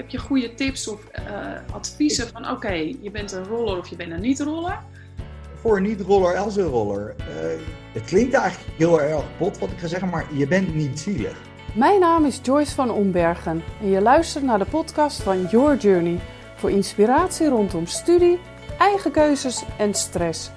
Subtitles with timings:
[0.00, 3.96] Heb je goede tips of uh, adviezen van oké, je bent een roller of je
[3.96, 4.78] bent een niet-roller?
[5.54, 7.14] Voor een niet-roller als een roller.
[7.18, 7.24] Uh,
[7.92, 11.36] het klinkt eigenlijk heel erg bot wat ik ga zeggen, maar je bent niet zielig.
[11.74, 16.20] Mijn naam is Joyce van Ombergen en je luistert naar de podcast van Your Journey
[16.54, 18.38] voor inspiratie rondom studie,
[18.78, 20.50] eigen keuzes en stress.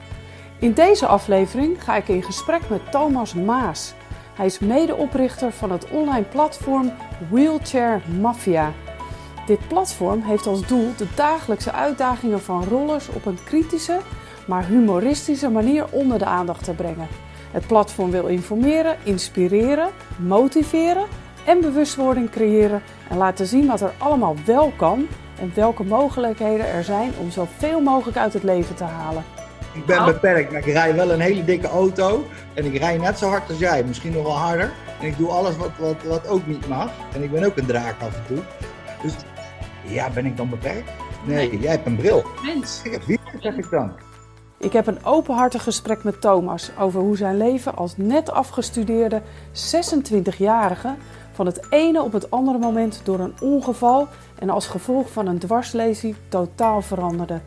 [0.59, 3.93] In deze aflevering ga ik in gesprek met Thomas Maas.
[4.33, 6.91] Hij is medeoprichter van het online platform
[7.29, 8.73] Wheelchair Mafia.
[9.45, 13.99] Dit platform heeft als doel de dagelijkse uitdagingen van rollers op een kritische,
[14.45, 17.07] maar humoristische manier onder de aandacht te brengen.
[17.51, 21.05] Het platform wil informeren, inspireren, motiveren
[21.45, 25.07] en bewustwording creëren en laten zien wat er allemaal wel kan
[25.39, 29.23] en welke mogelijkheden er zijn om zoveel mogelijk uit het leven te halen.
[29.73, 32.25] Ik ben beperkt, maar ik rij wel een hele dikke auto.
[32.53, 34.71] En ik rij net zo hard als jij, misschien nog wel harder.
[34.99, 36.91] En ik doe alles wat, wat, wat ook niet mag.
[37.13, 38.43] En ik ben ook een draak af en toe.
[39.01, 39.13] Dus
[39.85, 40.91] ja, ben ik dan beperkt?
[41.25, 42.23] Nee, jij hebt een bril.
[42.43, 42.81] Mens.
[42.83, 43.91] Ik heb vier, zeg ik dan.
[44.57, 49.21] Ik heb een openhartig gesprek met Thomas over hoe zijn leven als net afgestudeerde
[49.73, 50.95] 26-jarige
[51.31, 54.07] van het ene op het andere moment door een ongeval
[54.39, 57.41] en als gevolg van een dwarslesie totaal veranderde.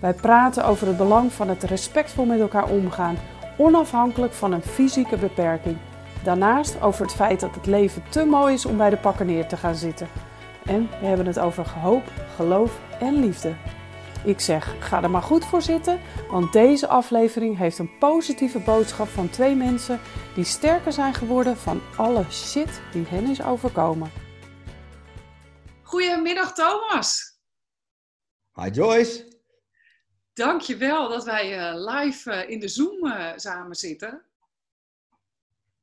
[0.00, 3.16] Wij praten over het belang van het respectvol met elkaar omgaan,
[3.56, 5.76] onafhankelijk van een fysieke beperking.
[6.24, 9.46] Daarnaast over het feit dat het leven te mooi is om bij de pakken neer
[9.46, 10.08] te gaan zitten.
[10.68, 13.56] En we hebben het over hoop, geloof en liefde.
[14.24, 19.08] Ik zeg, ga er maar goed voor zitten, want deze aflevering heeft een positieve boodschap
[19.08, 20.00] van twee mensen
[20.34, 24.10] die sterker zijn geworden van alle shit die hen is overkomen.
[25.82, 27.38] Goedemiddag Thomas.
[28.54, 29.36] Hi Joyce.
[30.32, 34.27] Dankjewel dat wij uh, live uh, in de Zoom uh, samen zitten.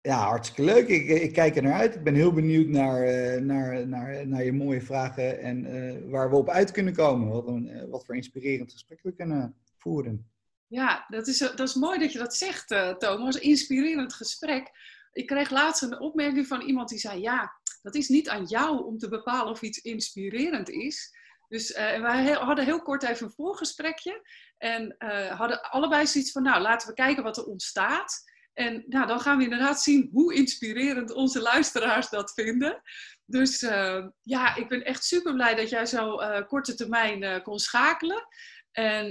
[0.06, 0.88] Ja, hartstikke leuk.
[0.88, 1.96] Ik, ik, kijk er naar uit.
[1.96, 3.02] Ik ben heel benieuwd naar,
[3.42, 7.28] naar, naar, naar je mooie vragen en waar we op uit kunnen komen.
[7.28, 10.32] Wat, een, wat voor inspirerend gesprek we kunnen voeren.
[10.68, 12.68] Ja, dat is, dat is mooi dat je dat zegt,
[13.00, 13.40] Thomas.
[13.40, 14.72] Inspirerend gesprek.
[15.12, 17.52] Ik kreeg laatst een opmerking van iemand die zei: Ja,
[17.82, 21.18] dat is niet aan jou om te bepalen of iets inspirerend is.
[21.48, 24.28] Dus uh, wij hadden heel kort even een voorgesprekje.
[24.58, 24.96] En
[25.38, 28.24] hadden allebei zoiets van, nou, laten we kijken wat er ontstaat.
[28.56, 32.82] En nou, dan gaan we inderdaad zien hoe inspirerend onze luisteraars dat vinden.
[33.26, 36.18] Dus uh, ja, ik ben echt super blij dat jij zo
[36.48, 38.28] korte termijn kon schakelen.
[38.72, 39.06] En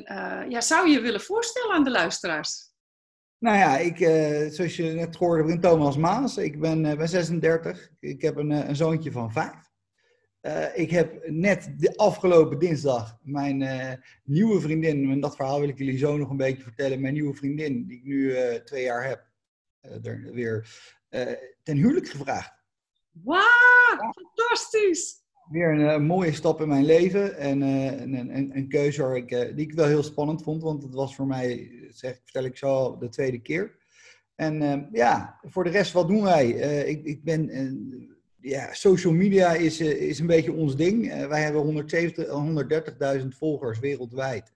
[0.49, 2.73] ja, zou je willen voorstellen aan de luisteraars?
[3.39, 3.97] Nou ja, ik,
[4.53, 6.37] zoals je net hoorde, ik ben Thomas Maas.
[6.37, 7.91] Ik ben, ben 36.
[8.01, 9.53] Ik heb een, een zoontje van 5.
[10.43, 13.59] Uh, ik heb net de afgelopen dinsdag mijn
[14.25, 17.35] nieuwe vriendin, en dat verhaal wil ik jullie zo nog een beetje vertellen, mijn nieuwe
[17.35, 18.35] vriendin, die ik nu
[18.65, 19.34] twee jaar heb,
[20.03, 20.69] er weer
[21.63, 22.53] ten huwelijk gevraagd.
[23.11, 25.23] Wauw, fantastisch!
[25.51, 29.67] Weer een, mooie stap in mijn leven en een, een, een, keuze waar ik, die
[29.67, 33.09] ik wel heel spannend vond, want het was voor mij, zeg, vertel ik zo, de
[33.09, 33.77] tweede keer.
[34.35, 36.49] En ja, voor de rest, wat doen wij?
[36.87, 37.51] ik, ik ben
[38.45, 41.27] ja, social media is, is een beetje ons ding.
[41.27, 41.87] Wij hebben
[43.21, 44.53] 130.000 volgers wereldwijd.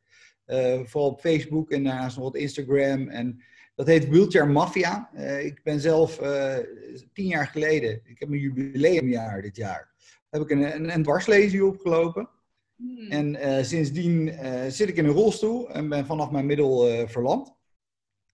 [0.84, 3.08] Vooral op Facebook en daarnaast nog wat Instagram.
[3.08, 3.42] En
[3.78, 5.10] dat heet Wheelchair Mafia.
[5.38, 6.16] ik ben zelf
[7.12, 9.90] tien jaar geleden, ik heb een jubileumjaar dit jaar,
[10.30, 12.28] heb ik een, een, een dwarslesie opgelopen.
[12.76, 13.10] Hmm.
[13.10, 14.32] En sindsdien
[14.68, 17.54] zit ik in een rolstoel en ben vanaf mijn middel verlamd.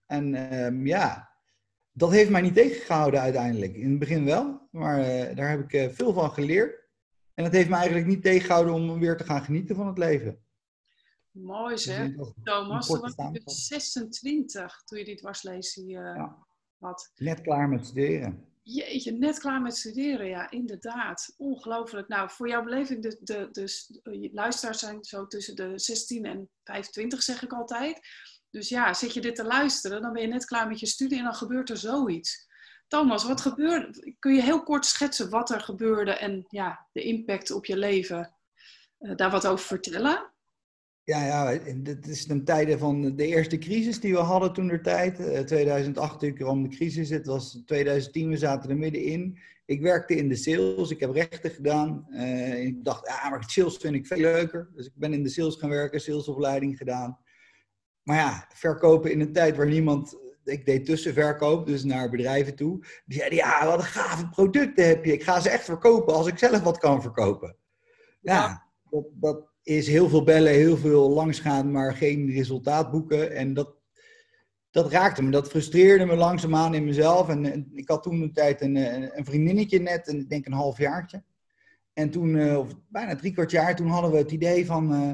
[0.06, 1.31] En ehm, ja,
[1.93, 3.75] dat heeft mij niet tegengehouden uiteindelijk.
[3.75, 4.99] In het begin wel, maar
[5.34, 6.84] daar heb ik veel van geleerd.
[7.34, 10.44] En dat heeft me eigenlijk niet tegengehouden om weer te gaan genieten van het leven.
[11.34, 12.11] Mooi zeg,
[12.43, 12.87] Thomas.
[12.87, 16.47] Toen was je 26 toen je die dwarslesie uh, ja.
[16.78, 17.12] had.
[17.17, 18.47] Net klaar met studeren.
[18.62, 21.34] Jeetje, net klaar met studeren, ja, inderdaad.
[21.37, 22.09] Ongelooflijk.
[22.09, 26.50] Nou, voor jouw beleving, de, de, de, de luisteraars zijn zo tussen de 16 en
[26.65, 28.00] 25, zeg ik altijd.
[28.50, 31.19] Dus ja, zit je dit te luisteren, dan ben je net klaar met je studie
[31.19, 32.47] en dan gebeurt er zoiets.
[32.89, 34.15] Thomas, wat gebeurde?
[34.19, 38.35] Kun je heel kort schetsen wat er gebeurde en ja, de impact op je leven?
[39.00, 40.34] Uh, daar wat over vertellen?
[41.05, 44.81] Ja, ja, dit is ten tijde van de eerste crisis die we hadden toen de
[44.81, 45.21] tijd.
[45.21, 49.39] Uh, 2008 natuurlijk kwam de crisis, het was 2010, we zaten er middenin.
[49.67, 52.06] Ik werkte in de sales, ik heb rechten gedaan.
[52.11, 54.71] Uh, ik dacht, ja, maar sales vind ik veel leuker.
[54.75, 57.19] Dus ik ben in de sales gaan werken, salesopleiding gedaan.
[58.03, 60.17] Maar ja, verkopen in een tijd waar niemand.
[60.45, 62.85] Ik deed tussenverkoop, dus naar bedrijven toe.
[63.05, 65.12] Die zeiden: Ja, wat een gave producten heb je.
[65.12, 67.57] Ik ga ze echt verkopen als ik zelf wat kan verkopen.
[68.21, 73.32] Ja, dat, dat is heel veel bellen, heel veel langsgaan, maar geen resultaat boeken.
[73.32, 73.75] En dat,
[74.70, 75.31] dat raakte me.
[75.31, 77.28] Dat frustreerde me langzaamaan in mezelf.
[77.28, 78.76] En, ik had toen een tijd een,
[79.19, 81.22] een vriendinnetje net, en ik denk een halfjaartje.
[81.93, 85.12] En toen, uh, of bijna drie kwart jaar, toen hadden we het idee van, uh,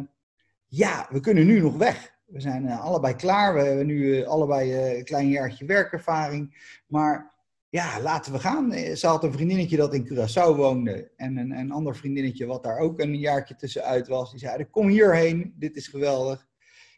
[0.67, 2.19] ja, we kunnen nu nog weg.
[2.26, 6.55] We zijn uh, allebei klaar, we hebben nu allebei een klein jaartje werkervaring.
[6.87, 7.30] Maar
[7.71, 8.73] ja, laten we gaan.
[8.73, 11.11] Ze had een vriendinnetje dat in Curaçao woonde.
[11.17, 14.31] En een, een ander vriendinnetje wat daar ook een jaartje tussenuit was.
[14.31, 16.49] Die zeiden, kom hierheen, dit is geweldig.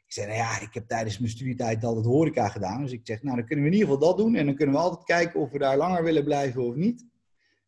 [0.06, 2.82] Ik zei, nou ja, ik heb tijdens mijn studietijd altijd horeca gedaan.
[2.82, 4.34] Dus ik zeg, nou dan kunnen we in ieder geval dat doen.
[4.34, 7.06] En dan kunnen we altijd kijken of we daar langer willen blijven of niet.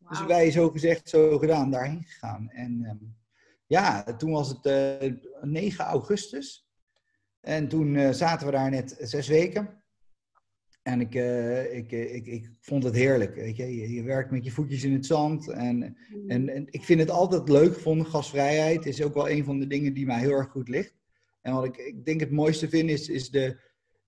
[0.09, 2.51] Dus wij zo gezegd, zo gedaan, daarheen gegaan.
[2.51, 3.17] En um,
[3.67, 4.67] ja, toen was het
[5.03, 5.13] uh,
[5.43, 6.69] 9 augustus.
[7.41, 9.83] En toen uh, zaten we daar net zes weken.
[10.85, 13.35] En ik, uh, ik, ik, ik vond het heerlijk.
[13.35, 13.77] Weet je?
[13.77, 13.95] je?
[13.95, 15.49] Je, werkt met je voetjes in het zand.
[15.49, 15.97] En,
[16.27, 18.07] en, en ik vind het altijd leuk gevonden.
[18.07, 20.95] Gasvrijheid is ook wel een van de dingen die mij heel erg goed ligt.
[21.41, 23.57] En wat ik, ik denk het mooiste vind is, is de,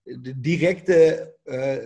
[0.03, 1.77] de directe uh,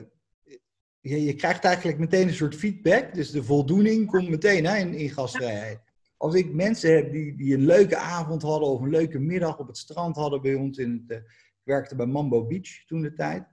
[1.00, 3.14] je, je, krijgt eigenlijk meteen een soort feedback.
[3.14, 5.80] Dus de voldoening komt meteen hè, in, in gastvrijheid.
[6.16, 9.66] Als ik mensen heb die, die een leuke avond hadden of een leuke middag op
[9.66, 10.78] het strand hadden bij ons.
[10.78, 13.44] In het, ik werkte bij Mambo Beach toen de tijd.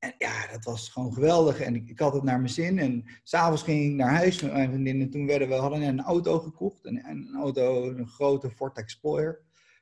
[0.00, 1.60] En ja, dat was gewoon geweldig.
[1.60, 2.78] En ik, ik had het naar mijn zin.
[2.78, 5.00] En s'avonds ging ik naar huis met mijn vriendin.
[5.00, 6.84] En toen werden we, hadden een auto gekocht.
[6.84, 9.40] Een, een auto, een grote Ford Explorer.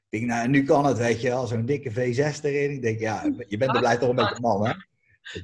[0.09, 1.47] Ik denk, nou, nu kan het, weet je wel.
[1.47, 2.71] Zo'n dikke V6 erin.
[2.71, 4.73] Ik denk, ja, je bent er blij toch een beetje man, hè?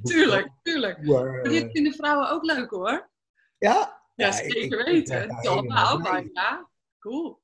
[0.02, 1.02] Tuurlijk, tuurlijk.
[1.02, 3.10] Maar dit vinden vrouwen ook leuk hoor.
[3.58, 4.02] Ja?
[4.14, 5.20] Ja, zeker weten.
[5.20, 6.68] Het is allemaal, ja,
[6.98, 7.42] cool.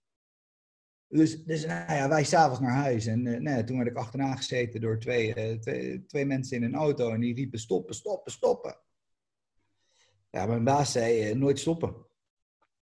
[1.10, 3.06] Dus, dus nou ja, wij s'avonds naar huis.
[3.06, 6.62] En uh, nou toen werd ik achterna gezeten door twee, uh, twee, twee, mensen in
[6.62, 7.12] een auto.
[7.12, 8.76] En die riepen stoppen, stoppen, stoppen.
[10.30, 11.94] Ja, mijn baas zei uh, nooit stoppen.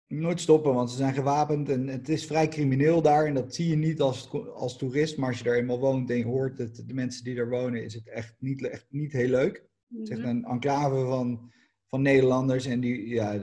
[0.07, 1.69] Nooit stoppen, want ze zijn gewapend.
[1.69, 3.27] En het is vrij crimineel daar.
[3.27, 5.17] En dat zie je niet als, als toerist.
[5.17, 7.85] Maar als je daar eenmaal woont en je hoort het, de mensen die daar wonen,
[7.85, 9.67] is het echt niet, echt niet heel leuk.
[9.89, 11.53] Het is echt een enclave van,
[11.87, 12.67] van Nederlanders.
[12.67, 13.39] En die, ja,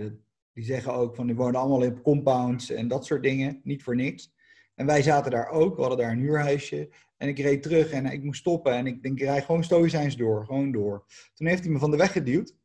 [0.54, 3.62] die zeggen ook van die wonen allemaal in compounds en dat soort dingen.
[3.64, 4.34] Niet voor niks.
[4.76, 6.90] En wij zaten daar ook, we hadden daar een huurhuisje.
[7.18, 8.74] En ik reed terug en ik moest stoppen.
[8.74, 11.06] En ik denk, ik rijd gewoon stoïcijns door, gewoon door.
[11.34, 12.56] Toen heeft hij me van de weg geduwd.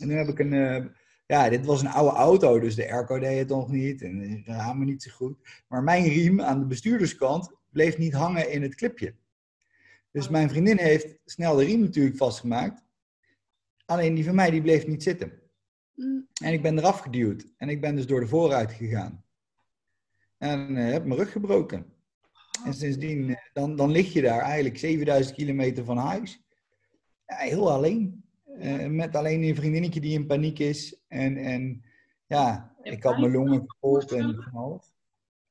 [0.00, 0.52] En toen heb ik een...
[0.52, 0.84] Uh,
[1.26, 4.02] ja, dit was een oude auto, dus de airco deed het nog niet.
[4.02, 5.64] En de ramen niet zo goed.
[5.68, 9.14] Maar mijn riem aan de bestuurderskant bleef niet hangen in het clipje.
[10.10, 12.82] Dus mijn vriendin heeft snel de riem natuurlijk vastgemaakt.
[13.84, 15.32] Alleen die van mij, die bleef niet zitten.
[16.42, 17.46] En ik ben eraf geduwd.
[17.56, 19.24] En ik ben dus door de vooruit gegaan.
[20.38, 21.86] En uh, heb mijn rug gebroken.
[22.64, 26.42] En sindsdien, uh, dan, dan lig je daar eigenlijk 7000 kilometer van huis.
[27.26, 28.24] Ja, heel alleen.
[28.58, 31.00] Uh, met alleen een vriendinnetje die in paniek is.
[31.08, 31.84] En, en
[32.26, 34.94] ja, ik had mijn longen kapot en van alles.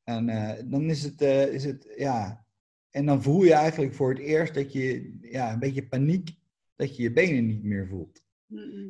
[0.04, 0.26] En
[0.70, 1.22] dan is het,
[1.52, 2.42] is het, ja...
[2.90, 6.36] En dan voel je eigenlijk voor het eerst dat je, ja, een beetje paniek,
[6.76, 8.24] dat je je benen niet meer voelt.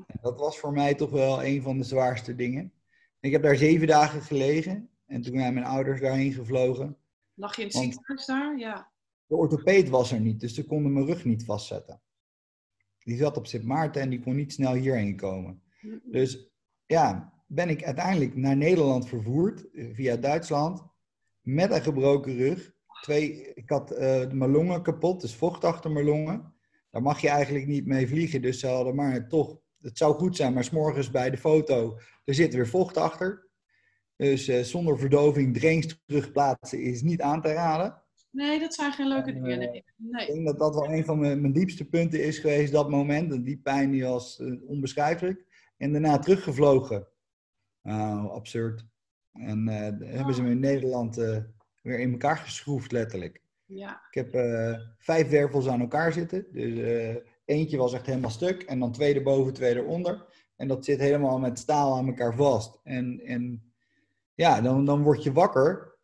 [0.07, 2.73] En dat was voor mij toch wel een van de zwaarste dingen.
[3.19, 4.89] Ik heb daar zeven dagen gelegen.
[5.13, 6.97] En toen zijn mijn ouders daarheen gevlogen.
[7.33, 8.57] Lag je in het ziekenhuis daar?
[8.57, 8.91] Ja.
[9.25, 12.01] De orthopeed was er niet, dus ze konden mijn rug niet vastzetten.
[12.99, 15.63] Die zat op Sint Maarten en die kon niet snel hierheen komen.
[16.03, 16.51] Dus
[16.85, 20.83] ja, ben ik uiteindelijk naar Nederland vervoerd eh, via Duitsland
[21.41, 22.73] met een gebroken rug.
[23.01, 23.97] Twee, ik had uh,
[24.31, 26.53] mijn longen kapot, dus vocht achter mijn longen.
[26.91, 30.35] Daar mag je eigenlijk niet mee vliegen, dus ze hadden maar toch, het zou goed
[30.35, 33.42] zijn, maar s'morgens bij de foto, er zit weer vocht achter.
[34.23, 38.01] Dus uh, zonder verdoving drains terugplaatsen is niet aan te raden.
[38.31, 39.59] Nee, dat zijn geen leuke dingen.
[39.59, 39.83] Nee.
[39.95, 40.27] nee.
[40.27, 43.31] Ik denk dat dat wel een van mijn, mijn, diepste punten is geweest, dat moment.
[43.31, 45.45] En die pijn die was uh, onbeschrijfelijk.
[45.77, 47.07] En daarna teruggevlogen.
[47.81, 48.85] Nou, absurd.
[49.33, 51.15] En uh, hebben ze me in Nederland
[51.81, 53.41] weer in elkaar geschroefd, letterlijk.
[53.65, 54.01] Ja.
[54.11, 54.31] Ik heb
[54.97, 56.45] vijf wervels aan elkaar zitten.
[56.51, 58.61] Dus eentje was echt helemaal stuk.
[58.61, 60.25] En dan twee erboven, twee eronder.
[60.55, 62.79] En dat zit helemaal met staal aan elkaar vast.
[62.83, 63.72] En, en
[64.35, 65.97] ja, dan, dan word je wakker.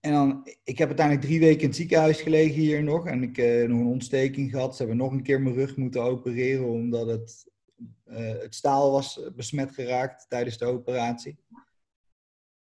[0.00, 3.06] En dan, ik heb uiteindelijk drie weken in het ziekenhuis gelegen hier nog.
[3.06, 4.72] En ik heb uh, nog een ontsteking gehad.
[4.72, 7.52] Ze hebben nog een keer mijn rug moeten opereren, omdat het,
[8.06, 11.38] uh, het staal was besmet geraakt tijdens de operatie.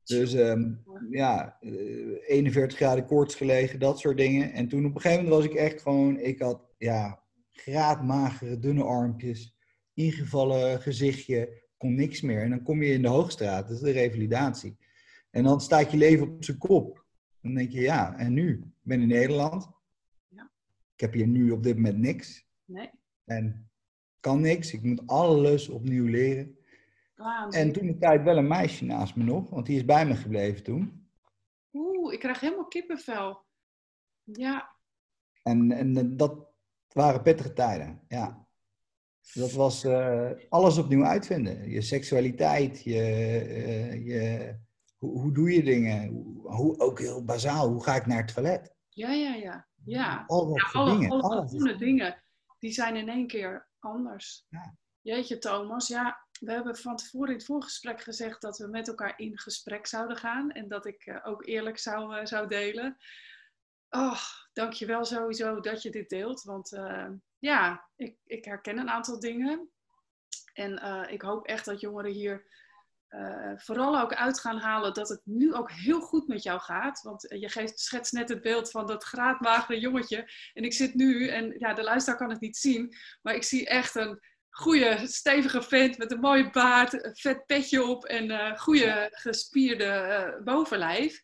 [0.04, 4.52] Dus um, ja, uh, 41 graden koorts gelegen, dat soort dingen.
[4.52, 8.84] En toen op een gegeven moment was ik echt gewoon, ik had ja, graadmagere, dunne
[8.84, 9.56] armpjes,
[9.94, 12.42] ingevallen gezichtje, kon niks meer.
[12.42, 14.78] En dan kom je in de Hoogstraat, dat is de revalidatie.
[15.30, 17.06] En dan staat je leven op zijn kop.
[17.42, 18.52] Dan denk je, ja, en nu?
[18.54, 19.70] Ik ben in Nederland.
[20.28, 20.52] Ja.
[20.94, 22.46] Ik heb hier nu op dit moment niks.
[22.66, 22.90] Nee.
[23.26, 23.70] En
[24.20, 24.74] kan niks.
[24.74, 26.58] Ik moet alles opnieuw leren.
[27.50, 30.16] En toen de tijd wel een meisje naast me nog, want die is bij me
[30.16, 31.10] gebleven toen.
[31.74, 33.46] Oeh, ik krijg helemaal kippenvel.
[34.24, 34.76] Ja.
[35.44, 36.48] En, en dat
[36.88, 38.45] waren pittige tijden, ja.
[39.34, 41.70] Dat was uh, alles opnieuw uitvinden.
[41.70, 42.94] Je seksualiteit, je,
[43.48, 44.56] uh, je
[44.98, 46.08] Hoe, hoe doe je dingen?
[46.10, 48.74] Hoe, hoe- ook heel bazaal, hoe ga ik naar het toilet?
[48.90, 49.68] Ja, ja, ja.
[49.86, 51.22] Ja, Al dat ja alle, dingen.
[51.22, 52.24] alle dingen,
[52.60, 54.46] die zijn in één keer anders.
[54.50, 54.76] Ja.
[55.02, 55.88] Jeetje, Thomas.
[55.88, 59.88] Ja, we hebben van tevoren in het voorgesprek gezegd dat we met elkaar in gesprek
[59.88, 60.52] zouden gaan.
[60.52, 62.98] En dat ik eh, ook eerlijk zou, eh, zou delen.
[63.90, 64.20] Oh,
[64.54, 66.42] dankjewel sowieso dat je dit deelt.
[66.44, 67.08] Want eh,
[67.40, 69.70] ja, ik, ik herken een aantal dingen.
[70.54, 72.46] En eh, ik hoop echt dat jongeren hier
[73.08, 77.02] eh, vooral ook uit gaan halen dat het nu ook heel goed met jou gaat.
[77.02, 80.30] Want eh, je geeft, schetst net het beeld van dat graadmagere jongetje.
[80.54, 83.68] En ik zit nu, en ja, de luisteraar kan het niet zien, maar ik zie
[83.68, 88.58] echt een goede, stevige vent met een mooie baard, een vet petje op en eh
[88.60, 91.22] goede gespierde bovenlijf.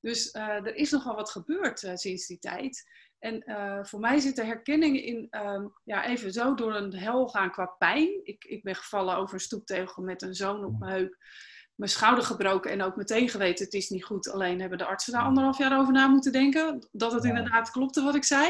[0.00, 2.84] Dus er is nogal wat gebeurd sinds die tijd.
[3.20, 7.28] En eh, voor mij zit de herkenning in, ehm, ja, even zo door een hel
[7.28, 8.20] gaan qua pijn.
[8.22, 11.16] Ik, ik ben gevallen over een stoeptegel met een zoon op mijn heup.
[11.74, 14.30] Mijn schouder gebroken en ook meteen geweten, het is niet goed.
[14.30, 16.88] Alleen hebben de artsen daar anderhalf jaar over na moeten denken.
[16.92, 18.48] Dat het inderdaad klopte wat ik zei.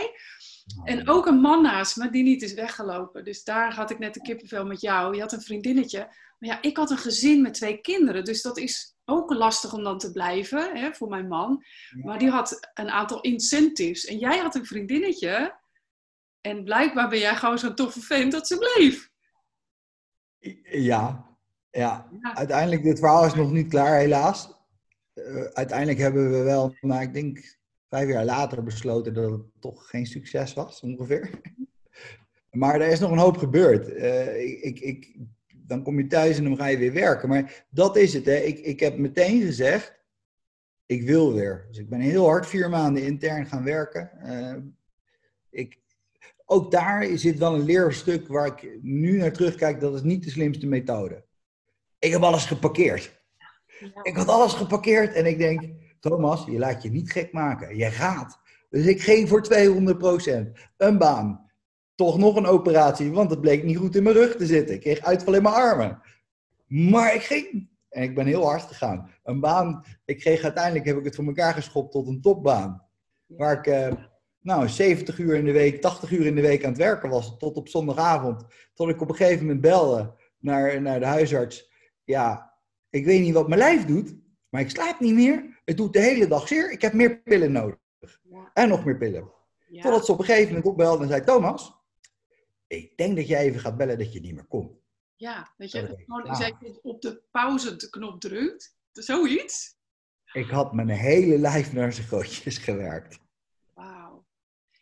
[0.84, 3.24] En ook een man naast me die niet is weggelopen.
[3.24, 5.14] Dus daar had ik net de kippenvel met jou.
[5.14, 5.98] Je had een vriendinnetje.
[6.38, 8.24] Maar ja, ik had een gezin met twee kinderen.
[8.24, 11.64] Dus dat is ook lastig om dan te blijven hè, voor mijn man.
[12.02, 14.04] Maar die had een aantal incentives.
[14.04, 15.58] En jij had een vriendinnetje.
[16.40, 19.10] En blijkbaar ben jij gewoon zo'n toffe vent dat ze bleef.
[20.62, 21.38] Ja,
[21.70, 22.08] ja.
[22.20, 22.34] Ja.
[22.34, 24.58] Uiteindelijk, dit verhaal is nog niet klaar, helaas.
[25.14, 27.58] Eh, uiteindelijk hebben we wel, nou, ik denk
[27.90, 31.30] vijf jaar later besloten dat het toch geen succes was, ongeveer.
[32.50, 33.92] Maar er is nog een hoop gebeurd.
[33.92, 35.16] Eh, ik, ik, ik,
[35.46, 37.28] dan kom je thuis en dan ga je weer werken.
[37.28, 38.36] Maar dat is het, hè.
[38.36, 40.00] Ik, ik heb meteen gezegd,
[40.86, 41.66] ik wil weer.
[41.68, 44.10] Dus ik ben heel hard vier maanden intern gaan werken.
[44.20, 44.56] Eh,
[45.50, 45.78] ik,
[46.46, 49.80] ook daar zit wel een leerstuk waar ik nu naar terugkijk.
[49.80, 51.24] Dat is niet de slimste methode.
[51.98, 53.18] Ik heb alles geparkeerd.
[54.02, 55.62] Ik had alles geparkeerd en ik denk,
[56.00, 57.76] Thomas, je laat je niet gek maken.
[57.76, 58.40] Je gaat.
[58.70, 61.48] Dus ik ging voor 200% Een baan.
[61.94, 64.74] Toch nog een operatie, want het bleek niet goed in mijn rug te zitten.
[64.74, 66.02] Ik kreeg uitval in mijn armen.
[66.66, 67.68] Maar ik ging.
[67.88, 69.10] En ik ben heel hard gegaan.
[69.22, 72.86] Een baan, ik kreeg uiteindelijk, heb ik het voor elkaar geschopt tot een topbaan.
[73.26, 73.92] Waar ik, eh,
[74.40, 77.36] nou, 70 uur in de week, 80 uur in de week aan het werken was.
[77.38, 78.44] Tot op zondagavond.
[78.74, 81.70] Tot ik op een gegeven moment belde naar, naar de huisarts.
[82.04, 82.54] Ja,
[82.90, 84.14] ik weet niet wat mijn lijf doet,
[84.50, 85.60] maar ik slaap niet meer.
[85.64, 86.70] Het doet de hele dag zeer.
[86.70, 87.78] Ik heb meer pillen nodig.
[88.22, 88.50] Ja.
[88.54, 89.32] En nog meer pillen.
[89.68, 89.82] Ja.
[89.82, 91.74] Totdat ze op een gegeven moment opbelde en zei: Thomas,
[92.66, 94.78] ik denk dat jij even gaat bellen dat je niet meer komt.
[95.16, 98.76] Ja, dat je gewoon op de pauzeknop drukt.
[98.92, 99.78] Zoiets.
[100.32, 103.18] Ik had mijn hele lijf naar zijn gootjes gewerkt.
[103.74, 104.24] Wauw.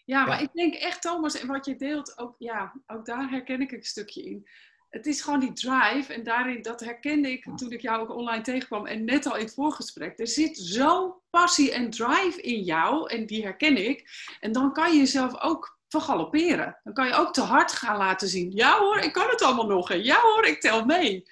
[0.05, 0.43] Ja, maar Ja.
[0.43, 3.83] ik denk echt, Thomas, en wat je deelt, ook, ja, ook daar herken ik een
[3.83, 4.49] stukje in.
[4.89, 8.43] Het is gewoon die drive en daarin, dat herkende ik toen ik jou ook online
[8.43, 10.19] tegenkwam en net al in het voorgesprek.
[10.19, 14.11] Er zit zo passie en drive in jou en die herken ik.
[14.41, 16.81] En dan kan je jezelf ook vergalopperen.
[16.83, 18.51] Dan kan je ook te hard gaan laten zien.
[18.51, 19.95] Ja hoor, ik kan het allemaal nog.
[19.95, 21.23] Ja hoor, ik tel mee.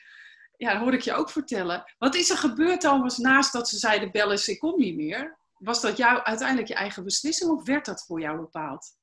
[0.56, 1.94] Ja, dat hoor ik je ook vertellen.
[1.98, 5.38] Wat is er gebeurd, Thomas, naast dat ze zeiden bel eens, ik kom niet meer?
[5.58, 8.94] Was dat jou, uiteindelijk je eigen beslissing of werd dat voor jou bepaald?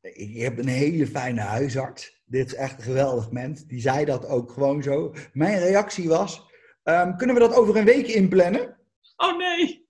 [0.00, 2.19] Ik heb een hele fijne huisarts.
[2.30, 3.66] Dit is echt een geweldig mens.
[3.66, 5.14] Die zei dat ook gewoon zo.
[5.32, 6.46] Mijn reactie was:
[6.82, 8.78] ehm, kunnen we dat over een week inplannen?
[9.16, 9.88] Oh nee!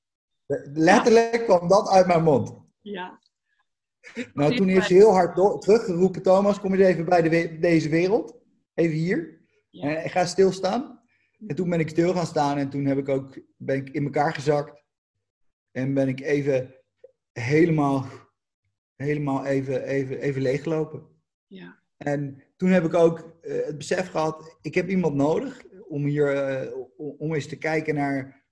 [0.73, 2.55] Letterlijk kwam dat uit mijn mond.
[2.81, 3.19] Ja.
[4.35, 7.89] Nou, toen heeft ze heel hard teruggeroepen: Thomas, kom eens even bij de we- deze
[7.89, 8.39] wereld.
[8.75, 9.41] Even hier.
[9.71, 9.97] Ja.
[9.97, 11.01] En ik ga stilstaan.
[11.47, 14.05] En toen ben ik stil gaan staan en toen heb ik ook, ben ik in
[14.05, 14.83] elkaar gezakt.
[15.71, 16.75] En ben ik even
[17.33, 18.07] helemaal,
[18.97, 21.23] helemaal even, even, even leeggelopen.
[21.47, 21.80] Ja.
[22.05, 26.35] En toen heb ik ook eh, het besef gehad, ik heb iemand nodig om hier,
[26.35, 28.45] eh, om, eens te kijken naar,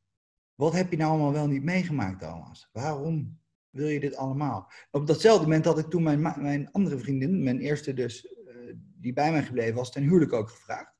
[0.54, 2.68] wat heb je nou allemaal wel niet meegemaakt, Thomas?
[2.72, 3.40] Waarom
[3.70, 4.72] wil je dit allemaal?
[4.90, 9.12] Op datzelfde moment had ik toen mijn, mijn andere vriendin, mijn eerste dus, eh, die
[9.12, 10.94] bij mij gebleven was, ten huwelijk ook gevraagd.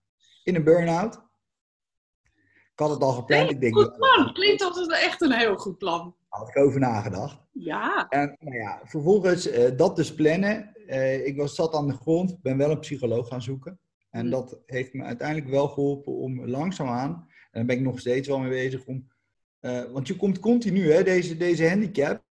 [0.45, 1.15] In een burn-out.
[2.73, 3.51] Ik had het al gepland.
[3.51, 4.33] Ik denk, Goed plan.
[4.33, 6.17] Klinkt als een, echt een heel goed plan.
[6.29, 7.39] Daar had ik over nagedacht.
[7.53, 8.09] Ja.
[8.09, 10.75] En nou ja, vervolgens eh, dat dus plannen.
[10.87, 13.81] Eh, ik was, zat aan de grond, ben wel een psycholoog gaan zoeken.
[14.11, 14.31] En Mm.
[14.31, 18.39] dat heeft me uiteindelijk wel geholpen om langzaamaan, en daar ben ik nog steeds wel
[18.39, 19.09] mee bezig, om,
[19.61, 22.23] eh, want je komt continu, hè, deze, deze handicap,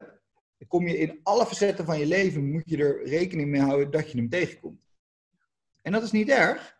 [0.58, 3.90] dan kom je in alle facetten van je leven, moet je er rekening mee houden
[3.90, 4.90] dat je hem tegenkomt.
[5.82, 6.74] En dat is niet erg.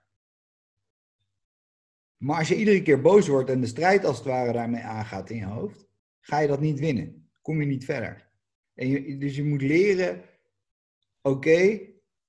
[2.16, 5.30] Maar als je iedere keer boos wordt en de strijd als het ware daarmee aangaat
[5.30, 5.86] in je hoofd,
[6.26, 7.28] ga je dat niet winnen.
[7.42, 8.28] Kom je niet verder.
[8.75, 10.23] En je, dus je moet leren,
[11.23, 11.80] oké,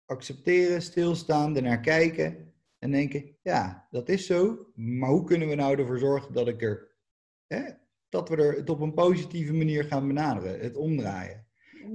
[0.06, 5.80] accepteren, stilstaan, ernaar kijken en denken, ja, dat is zo, maar hoe kunnen we nou
[5.80, 6.96] ervoor zorgen dat ik er
[7.48, 7.64] hè,
[8.10, 11.46] dat we er het op een positieve manier gaan benaderen, het omdraaien.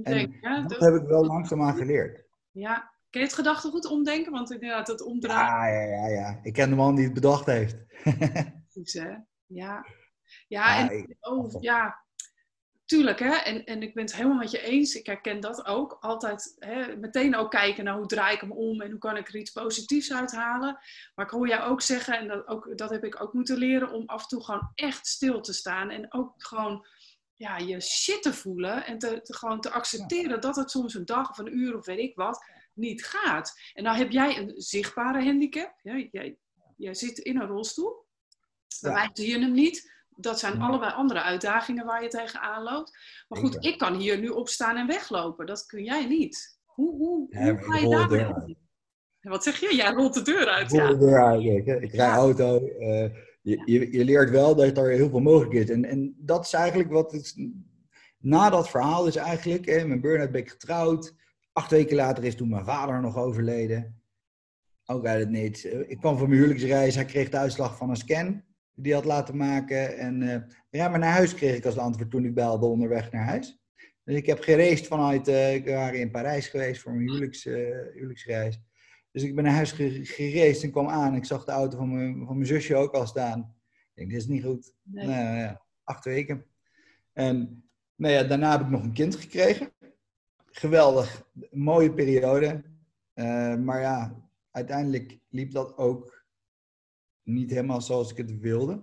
[0.03, 2.25] En dat heb ik wel langzaamaan geleerd.
[2.51, 4.31] Ja, Ken je het gedachtegoed omdenken?
[4.31, 5.89] Want inderdaad, het omdraaien.
[5.89, 6.39] Ja, ja, ja, ja.
[6.43, 7.77] Ik ken de man die het bedacht heeft.
[8.73, 9.15] Goed, hè?
[9.45, 9.85] Ja.
[10.47, 12.03] Ja, en, oh, ja,
[12.85, 13.35] tuurlijk, hè?
[13.35, 14.95] En, en ik ben het helemaal met je eens.
[14.95, 15.97] Ik herken dat ook.
[15.99, 19.27] Altijd hè, meteen ook kijken naar hoe draai ik hem om en hoe kan ik
[19.27, 20.77] er iets positiefs uithalen.
[21.15, 23.91] Maar ik hoor jou ook zeggen, en dat, ook, dat heb ik ook moeten leren,
[23.91, 25.89] om af en toe gewoon echt stil te staan.
[25.89, 26.85] En ook gewoon
[27.35, 31.05] ja, je shit te voelen en te, te gewoon te accepteren dat het soms een
[31.05, 33.59] dag of een uur of weet ik wat niet gaat.
[33.73, 35.79] En nou heb jij een zichtbare handicap.
[35.81, 36.37] Ja, jij,
[36.77, 38.05] jij zit in een rolstoel.
[38.67, 38.91] Ja.
[38.91, 39.91] mij zie je hem niet.
[40.15, 42.97] Dat zijn allebei andere uitdagingen waar je tegenaan loopt.
[43.27, 45.45] Maar goed, ik kan hier nu opstaan en weglopen.
[45.45, 46.59] Dat kun jij niet.
[46.65, 48.57] Hoe, hoe, hoe ga je daarmee
[49.21, 49.75] Wat zeg je?
[49.75, 50.73] Ja, rolt de deur uit.
[50.73, 51.43] Ik rol de deur uit.
[51.43, 52.67] Ik, ik rij auto.
[52.79, 53.05] Uh,
[53.41, 55.69] je, je, je, leert wel dat er heel veel mogelijk is.
[55.69, 57.35] En, en dat is eigenlijk wat het,
[58.17, 61.15] na dat verhaal is eigenlijk, hè, mijn burn-out ben ik getrouwd.
[61.53, 64.01] Acht weken later is toen mijn vader nog overleden.
[64.85, 65.63] Ook uit het niet.
[65.87, 66.95] Ik kwam van mijn huwelijksreis.
[66.95, 68.43] Hij kreeg de uitslag van een scan
[68.75, 69.97] die had laten maken.
[69.97, 70.37] En uh,
[70.69, 73.61] ja, maar naar huis kreeg ik als antwoord toen ik belde onderweg naar huis.
[74.03, 77.77] Dus ik heb gereisd vanuit, uh, ik waren in Parijs geweest voor mijn huwelijks, uh,
[77.93, 78.59] huwelijksreis.
[79.11, 81.15] Dus ik ben naar huis gereisd en kwam aan.
[81.15, 83.55] Ik zag de auto van mijn, van mijn zusje ook al staan.
[83.69, 84.73] Ik denk, dit is niet goed.
[84.83, 85.07] Nee.
[85.07, 86.45] Nou, ja, acht weken.
[87.13, 87.63] En
[87.95, 89.71] nou ja, daarna heb ik nog een kind gekregen
[90.53, 91.27] geweldig.
[91.51, 92.63] Mooie periode.
[93.15, 94.15] Uh, maar ja,
[94.51, 96.12] uiteindelijk liep dat ook
[97.23, 98.81] niet helemaal zoals ik het wilde.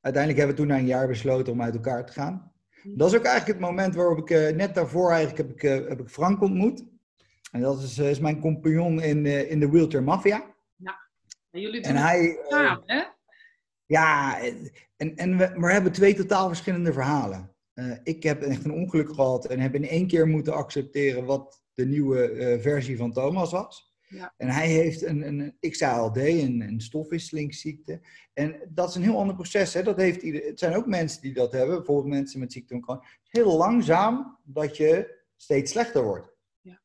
[0.00, 2.52] Uiteindelijk hebben we toen na een jaar besloten om uit elkaar te gaan.
[2.82, 5.88] Dat is ook eigenlijk het moment waarop ik, uh, net daarvoor eigenlijk heb ik, uh,
[5.88, 6.84] heb ik Frank ontmoet.
[7.52, 10.54] En dat is, is mijn compagnon in, in de Wheelchair Mafia.
[10.76, 10.98] Ja,
[11.50, 13.02] en jullie doen en hij, samen, hè?
[13.86, 14.40] Ja,
[14.96, 17.54] en, en we, maar we hebben twee totaal verschillende verhalen.
[17.74, 21.62] Uh, ik heb echt een ongeluk gehad en heb in één keer moeten accepteren wat
[21.74, 23.89] de nieuwe uh, versie van Thomas was.
[24.10, 24.34] Ja.
[24.36, 28.00] En hij heeft een, een XALD, een, een stofwisselingsziekte.
[28.32, 29.74] En dat is een heel ander proces.
[29.74, 29.82] Hè?
[29.82, 33.04] Dat heeft ieder, het zijn ook mensen die dat hebben, bijvoorbeeld mensen met ziekte van
[33.22, 36.36] Heel langzaam dat je steeds slechter wordt.
[36.60, 36.80] Ja.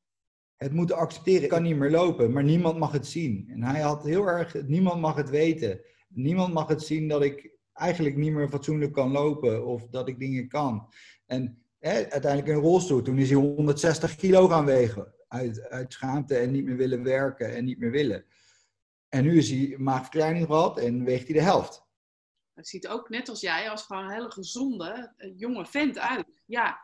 [0.56, 1.44] Het moeten accepteren.
[1.44, 3.50] Ik kan niet meer lopen, maar niemand mag het zien.
[3.50, 5.82] En hij had heel erg, niemand mag het weten.
[6.08, 10.20] Niemand mag het zien dat ik eigenlijk niet meer fatsoenlijk kan lopen of dat ik
[10.20, 10.88] dingen kan.
[11.26, 15.15] En hè, uiteindelijk in een rolstoel, toen is hij 160 kilo gaan wegen.
[15.36, 18.26] Uit, uit schaamte en niet meer willen werken en niet meer willen.
[19.10, 21.84] En nu is hij maagverkleining gehad en weegt hij de helft.
[22.54, 26.42] Het ziet ook net als jij, als gewoon een hele gezonde, eh, jonge vent uit.
[26.46, 26.80] Ja,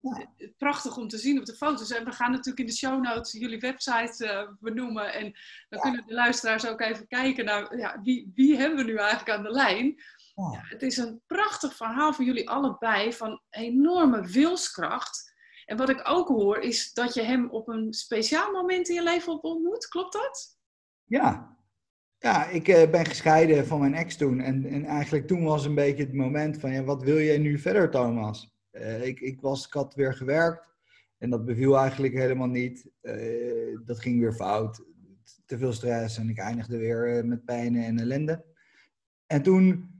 [0.00, 1.90] eh, prachtig om te zien op de foto's.
[1.90, 5.12] En we gaan natuurlijk in de show notes jullie website uh, benoemen.
[5.12, 5.32] En
[5.68, 9.30] dan kunnen de luisteraars ook even kijken naar ja, wie, wie hebben we nu eigenlijk
[9.30, 9.94] aan de lijn.
[10.34, 15.33] Ja, het is een prachtig verhaal voor jullie allebei van enorme wilskracht.
[15.66, 19.02] En wat ik ook hoor is dat je hem op een speciaal moment in je
[19.02, 19.88] leven op ontmoet.
[19.88, 20.58] Klopt dat?
[21.04, 21.56] Ja,
[22.18, 24.40] ja ik uh, ben gescheiden van mijn ex toen.
[24.40, 27.58] En, en eigenlijk toen was een beetje het moment van, ja, wat wil jij nu
[27.58, 28.52] verder, Thomas?
[28.72, 30.72] Uh, ik, ik, was, ik had weer gewerkt
[31.18, 32.90] en dat beviel eigenlijk helemaal niet.
[33.02, 34.84] Uh, dat ging weer fout.
[35.46, 38.44] Te veel stress en ik eindigde weer met pijn en ellende.
[39.26, 39.93] En toen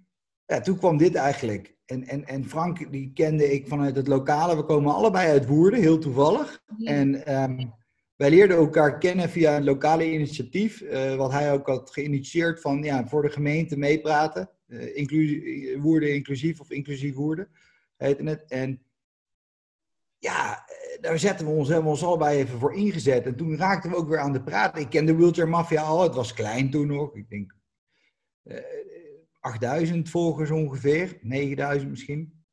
[0.46, 1.76] ja, toen kwam dit eigenlijk.
[1.86, 4.56] En, en, en Frank, die kende ik vanuit het lokale.
[4.56, 6.62] We komen allebei uit Woerden, heel toevallig.
[6.84, 7.72] En um,
[8.16, 10.80] wij leerden elkaar kennen via een lokale initiatief.
[10.80, 14.50] Uh, wat hij ook had geïnitieerd van ja, voor de gemeente meepraten.
[14.66, 17.48] Uh, Woerden inclusief of inclusief Woerden
[17.96, 18.44] heette het.
[18.48, 18.82] En
[20.18, 23.26] ja, eh, daar zetten we ons, hebben we ons allebei even voor ingezet.
[23.26, 24.80] En toen raakten we ook weer aan de praten.
[24.80, 27.14] Ik kende Wheelchair Mafia al, het was klein toen nog.
[27.14, 27.54] Ik denk,
[29.44, 32.44] 8000 volgers ongeveer, 9000 misschien.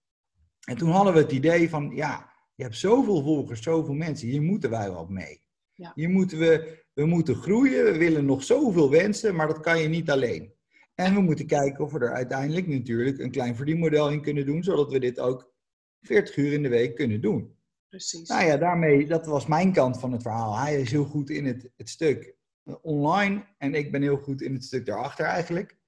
[0.68, 4.42] En toen hadden we het idee van, ja, je hebt zoveel volgers, zoveel mensen, hier
[4.42, 5.44] moeten wij wat mee.
[5.74, 5.92] Ja.
[5.96, 9.88] Hier moeten we, we moeten groeien, we willen nog zoveel wensen, maar dat kan je
[9.88, 10.54] niet alleen.
[10.96, 14.64] En we moeten kijken of we er uiteindelijk natuurlijk een klein verdienmodel in kunnen doen,
[14.64, 15.54] zodat we dit ook
[16.02, 17.56] 40 uur in de week kunnen doen.
[17.90, 18.30] Precies.
[18.30, 20.58] Nou ja, daarmee, dat was mijn kant van het verhaal.
[20.58, 22.36] Hij is heel goed in het, het stuk
[22.82, 25.80] online en ik ben heel goed in het stuk daarachter eigenlijk.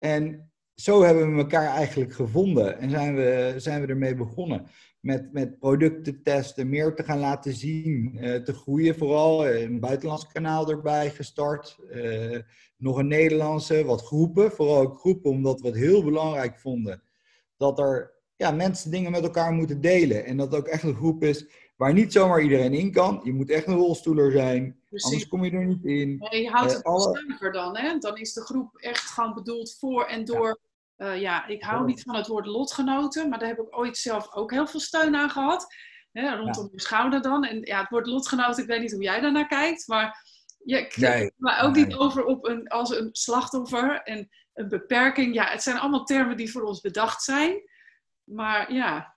[0.00, 4.66] En zo hebben we elkaar eigenlijk gevonden en zijn we, zijn we ermee begonnen.
[5.00, 9.48] Met, met producten testen, meer te gaan laten zien, uh, te groeien vooral.
[9.48, 11.78] Een buitenlands kanaal erbij gestart.
[11.90, 12.38] Uh,
[12.76, 14.50] nog een Nederlandse, wat groepen.
[14.52, 17.02] Vooral ook groepen, omdat we het heel belangrijk vonden.
[17.56, 20.24] Dat er ja, mensen dingen met elkaar moeten delen.
[20.24, 23.20] En dat het ook echt een groep is waar niet zomaar iedereen in kan.
[23.24, 24.80] Je moet echt een rolstoeler zijn.
[24.90, 26.16] Anders kom je er niet in.
[26.30, 27.50] Nee, je houdt het uh, alle...
[27.52, 27.98] dan, hè?
[27.98, 30.60] Dan is de groep echt gewoon bedoeld voor en door
[31.00, 34.34] Eh, ja, ik hou niet van het woord lotgenoten, maar daar heb ik ooit zelf
[34.34, 35.74] ook heel veel steun aan gehad.
[36.12, 37.44] Hè, rondom je schouder dan.
[37.44, 40.24] En ja, het woord lotgenoot, ik weet niet hoe jij daarnaar kijkt, maar
[40.64, 41.84] je Nee, maar ook nee.
[41.84, 45.34] niet over op een, als een slachtoffer en een beperking.
[45.34, 47.62] Ja, het zijn allemaal termen die voor ons bedacht zijn.
[48.34, 49.16] Maar ja,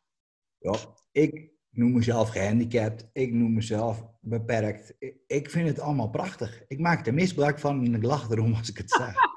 [0.57, 0.75] Ja,
[1.11, 4.93] ik noem mezelf gehandicapt, ik noem mezelf beperkt.
[5.27, 6.63] Ik- vind het allemaal prachtig.
[6.67, 9.15] Ik maak er misbruik van en ik lach erom als ik het zeg.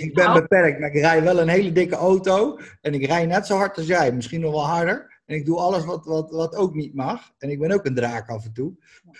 [0.00, 0.40] Ik ben Nou.
[0.40, 3.76] beperkt, maar ik rij wel een hele dikke auto en ik rij net zo hard
[3.76, 5.20] als jij, misschien nog wel harder.
[5.26, 7.32] En ik doe alles wat, wat, wat ook niet mag.
[7.38, 8.74] En ik ben ook een draak af en toe.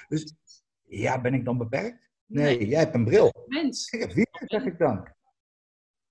[0.09, 0.35] Dus
[0.83, 2.11] ja, ben ik dan beperkt?
[2.27, 3.33] Nee, jij hebt een bril.
[3.47, 3.91] mens.
[3.91, 5.09] Ik heb wielen, zeg ik dan.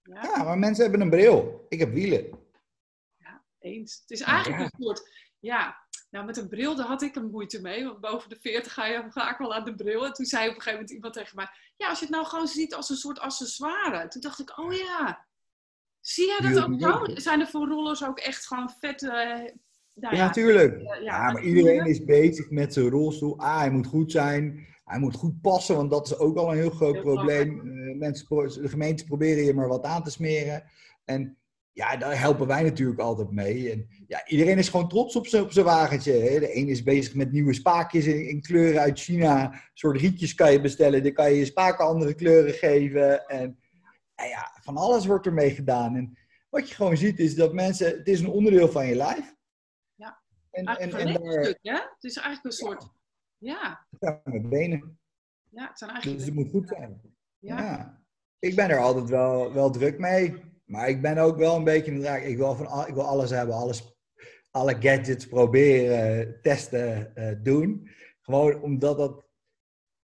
[0.03, 1.65] Ja, Ja, maar mensen hebben een bril.
[1.69, 2.39] Ik heb wielen.
[3.61, 3.99] Eens.
[4.01, 4.65] Het is eigenlijk Ja.
[4.65, 5.77] een soort, ja,
[6.09, 8.85] nou met een bril daar had ik een moeite mee, want boven de 40 ga
[8.85, 10.05] je vaak wel aan de bril.
[10.05, 11.47] En toen zei op een gegeven moment iemand tegen mij,
[11.77, 14.07] ja, als je het nou gewoon ziet als een soort accessoire.
[14.07, 15.25] Toen dacht ik, oh ja,
[15.99, 17.05] zie jij dat ook zo?
[17.15, 19.51] Zijn er voor rollers ook echt gewoon vet, eh, nou
[19.93, 20.81] Ja, ja, tuurlijk.
[20.81, 23.39] ja, Ja, maar iedereen is bezig met zijn rolstoel.
[23.39, 24.67] Ah, hij moet goed zijn.
[24.83, 27.59] Hij moet goed passen, want dat is ook al een heel groot Heel probleem.
[27.59, 28.27] Eh, mensen,
[28.61, 30.63] de gemeentes proberen je maar wat aan te smeren.
[31.05, 31.37] En
[31.73, 33.71] ja, daar helpen wij natuurlijk altijd mee.
[33.71, 36.11] En ja, iedereen is gewoon trots op zijn, op zijn wagentje.
[36.11, 36.39] Hè.
[36.39, 39.53] De een is bezig met nieuwe spaakjes in, in kleuren uit China.
[39.53, 41.03] Een soort rietjes kan je bestellen.
[41.03, 43.27] Dan kan je je spaken andere kleuren geven.
[43.27, 43.59] En
[44.15, 45.95] nou ja, van alles wordt ermee gedaan.
[45.95, 46.17] En
[46.49, 47.87] wat je gewoon ziet is dat mensen...
[47.97, 49.35] Het is een onderdeel van je lijf.
[49.95, 50.21] Ja.
[50.51, 51.73] En, en, en daar legstuk, hè?
[51.73, 52.89] Het is eigenlijk een soort,
[53.37, 54.99] ja, staan mijn benen.
[55.49, 57.01] ja, het zijn Dus eigenlijk, het moet goed zijn.
[57.39, 57.59] ja.
[57.61, 57.99] Ja.
[58.39, 60.50] Ik ben er altijd wel, wel druk mee.
[60.71, 62.23] Maar ik ben ook wel een beetje een draak.
[62.23, 63.55] Ik wil, van, al- ik wil alles hebben.
[63.55, 63.95] Alles,
[64.51, 67.89] alle gadgets proberen, testen, eh, doen.
[68.21, 69.25] Gewoon omdat dat...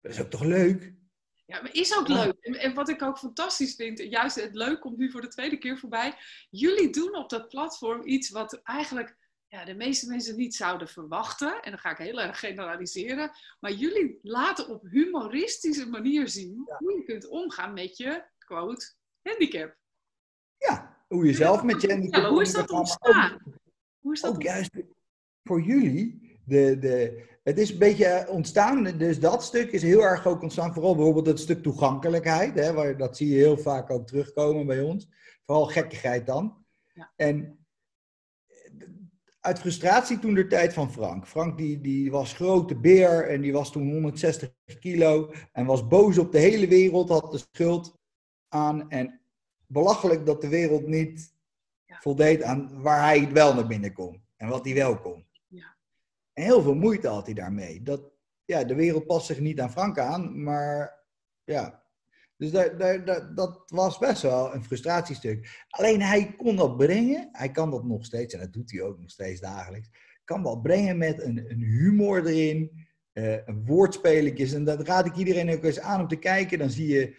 [0.01, 0.95] Dat is ook toch leuk?
[1.45, 2.37] Ja, maar is ook leuk.
[2.41, 5.59] En, en wat ik ook fantastisch vind, juist het leuk komt nu voor de tweede
[5.59, 6.15] keer voorbij.
[6.51, 9.17] Jullie doen op dat platform iets wat eigenlijk
[9.49, 11.63] ja, de meeste mensen niet zouden verwachten.
[11.63, 13.31] En dan ga ik heel erg generaliseren.
[13.61, 19.77] Maar jullie laten op humoristische manier zien hoe je kunt omgaan met je, quote, handicap.
[20.67, 23.39] Ja, hoe je zelf met je handicap Ja, hoe is dat maar ook- ontstaan?
[24.01, 24.71] Hoe is dat ook juist
[25.45, 30.27] voor jullie, de, de, het is een beetje ontstaan, dus dat stuk is heel erg
[30.27, 34.07] ook ontstaan, vooral bijvoorbeeld het stuk toegankelijkheid, hè, waar, dat zie je heel vaak ook
[34.07, 35.09] terugkomen bij ons,
[35.45, 36.65] vooral gekkigheid dan.
[36.95, 37.13] Ja.
[37.17, 37.59] En
[39.41, 41.27] uit frustratie toen de tijd van Frank.
[41.27, 44.51] Frank die, die was grote beer en die was toen 160
[44.81, 47.99] kilo en was boos op de hele wereld, had de schuld
[48.49, 49.21] aan en
[49.67, 51.35] belachelijk dat de wereld niet
[51.87, 51.99] Ja.
[52.01, 55.27] voldeed aan waar hij wel naar binnen kon en wat hij wel kon.
[55.49, 55.77] Ja.
[56.33, 57.83] En heel veel moeite had hij daarmee.
[57.83, 58.01] Dat,
[58.45, 60.95] ja, de wereld past zich niet aan Frank aan, maar
[61.45, 61.83] ja.
[62.37, 65.65] Dus daar, daar, daar- dat was best wel een frustratiestuk.
[65.69, 68.99] Alleen hij kon dat brengen, hij kan dat nog steeds, en dat doet hij ook
[68.99, 69.89] nog steeds dagelijks,
[70.25, 74.53] kan dat brengen met een, een humor erin, eh een woordspelletjes.
[74.53, 76.59] En dat raad ik iedereen ook eens aan om te kijken.
[76.59, 77.17] Dan zie je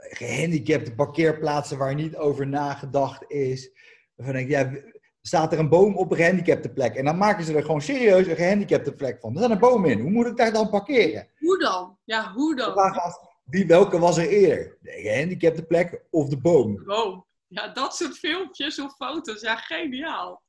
[0.00, 3.70] gehandicapte parkeerplaatsen waar niet over nagedacht is.
[4.14, 4.90] Waarvan denk ik, ja,
[5.22, 6.94] staat er een boom op een gehandicapte plek.
[6.94, 9.32] En dan maken ze er gewoon serieus een gehandicapte plek van.
[9.32, 10.00] Er staat een boom in.
[10.00, 11.28] Hoe moet ik daar dan parkeren?
[11.38, 11.98] Hoe dan?
[12.04, 13.14] Ja, hoe De dan?
[13.44, 14.78] wie, welke was er eerder?
[14.80, 16.84] De gehandicapte plek of de boom?
[16.84, 17.26] Boom.
[17.46, 19.40] Ja, dat soort filmpjes of foto's.
[19.40, 20.42] Ja, geniaal.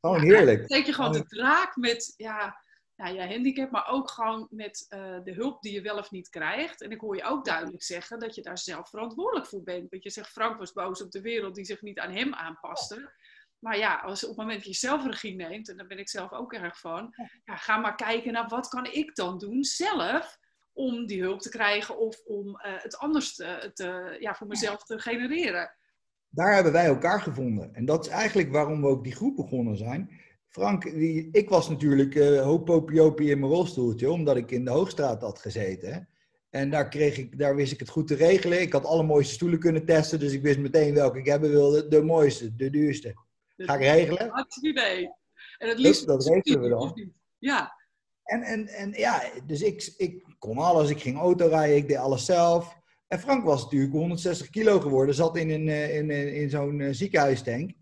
[0.00, 0.64] Gewoon Ja, heerlijk.
[0.64, 2.56] Steek je gewoon de draak met ja,
[2.98, 6.28] ja, je handicap, maar ook gewoon met eh, de hulp die je wel of niet
[6.28, 6.82] krijgt.
[6.82, 9.90] En ik hoor je ook duidelijk zeggen dat je daar zelf verantwoordelijk voor bent.
[9.90, 13.12] Want je zegt, Frank was boos op de wereld die zich niet aan hem aanpaste.
[13.58, 16.08] Maar ja, als op het moment dat je zelf regie neemt, en daar ben ik
[16.08, 20.38] zelf ook erg van, ja, ga maar kijken naar wat kan ik dan doen zelf
[20.72, 24.84] om die hulp te krijgen of om eh, het anders te, te- ja, voor mezelf
[24.84, 25.76] te genereren.
[26.28, 27.74] Daar hebben wij elkaar gevonden.
[27.74, 30.26] En dat is eigenlijk waarom we ook die groep begonnen zijn.
[30.58, 35.22] Frank, die, ik was natuurlijk eh hoopopiopi in mijn rolstoeltje, omdat ik in de Hoogstraat
[35.22, 36.08] had gezeten.
[36.50, 38.60] En daar, kreeg ik, daar wist ik het goed te regelen.
[38.60, 41.88] Ik had alle mooiste stoelen kunnen testen, dus ik wist meteen welke ik hebben wilde.
[41.88, 43.14] De mooiste, de duurste.
[43.56, 44.28] Ga ik regelen.
[44.28, 45.10] Hartstikke idee.
[45.58, 47.12] En het liefst dat regelen we dan.
[47.38, 47.72] Ja,
[48.22, 50.90] En, en, en ja, dus ik, ik kon alles.
[50.90, 52.76] Ik ging autorijden, ik deed alles zelf.
[53.08, 56.80] En Frank was natuurlijk 160 kilo geworden, zat in, een, eh, in, in, in zo'n
[56.80, 57.72] eh, ziekenhuistank.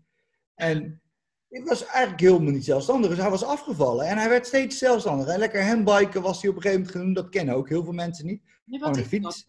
[0.55, 1.01] En
[1.49, 4.05] ik was eigenlijk helemaal niet zelfstandig, dus hij was afgevallen.
[4.05, 5.33] En hij werd steeds zelfstandiger.
[5.33, 7.93] En lekker handbiken was hij op een gegeven moment genoemd, dat kennen ook heel veel
[7.93, 8.41] mensen niet.
[8.65, 9.33] nee, wat een is dat?
[9.33, 9.47] fiets.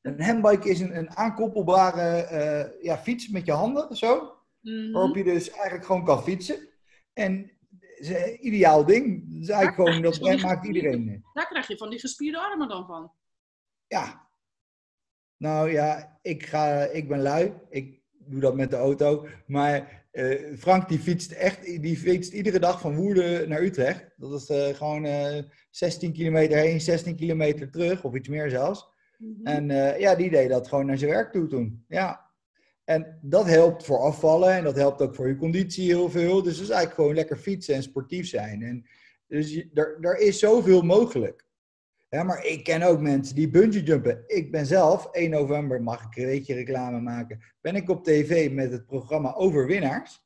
[0.00, 4.36] Een handbike is een, een aankoppelbare eh, ja, fiets met je handen, zo.
[4.60, 4.92] Mhm.
[4.92, 6.68] Waarop je dus eigenlijk gewoon kan fietsen.
[7.12, 7.50] En
[7.96, 9.32] is een ideaal ding.
[9.32, 11.08] Dat is eigenlijk gewoon, dat maakt iedereen.
[11.08, 13.12] eh, Daar krijg je van die gespierde armen dan van.
[13.86, 14.26] Ja.
[15.36, 17.52] Nou ja, ik, ga, ik ben lui.
[17.70, 19.26] Ik doe dat met de auto.
[19.46, 24.10] Maar eh, Frank die fietst echt, die fietst iedere dag van Woerden naar Utrecht.
[24.16, 25.06] Dat is eh, gewoon
[25.70, 28.88] 16 kilometer heen, 16 kilometer terug, of iets meer zelfs.
[29.18, 29.46] Mhm.
[29.46, 31.84] En ja, die deed dat gewoon naar zijn werk toe toen.
[31.88, 32.30] Ja.
[32.84, 36.42] En dat helpt voor afvallen en dat helpt ook voor je conditie heel veel.
[36.42, 38.62] Dus het is eigenlijk gewoon lekker fietsen en sportief zijn.
[38.62, 38.86] En
[39.26, 41.44] dus je, er, er is zoveel mogelijk.
[42.14, 44.24] Ja, maar ik ken ook mensen die bungee jumpen.
[44.26, 47.42] Ik ben zelf, 1 november mag ik een beetje reclame maken.
[47.60, 50.24] Ben ik op tv met het programma Overwinnaars.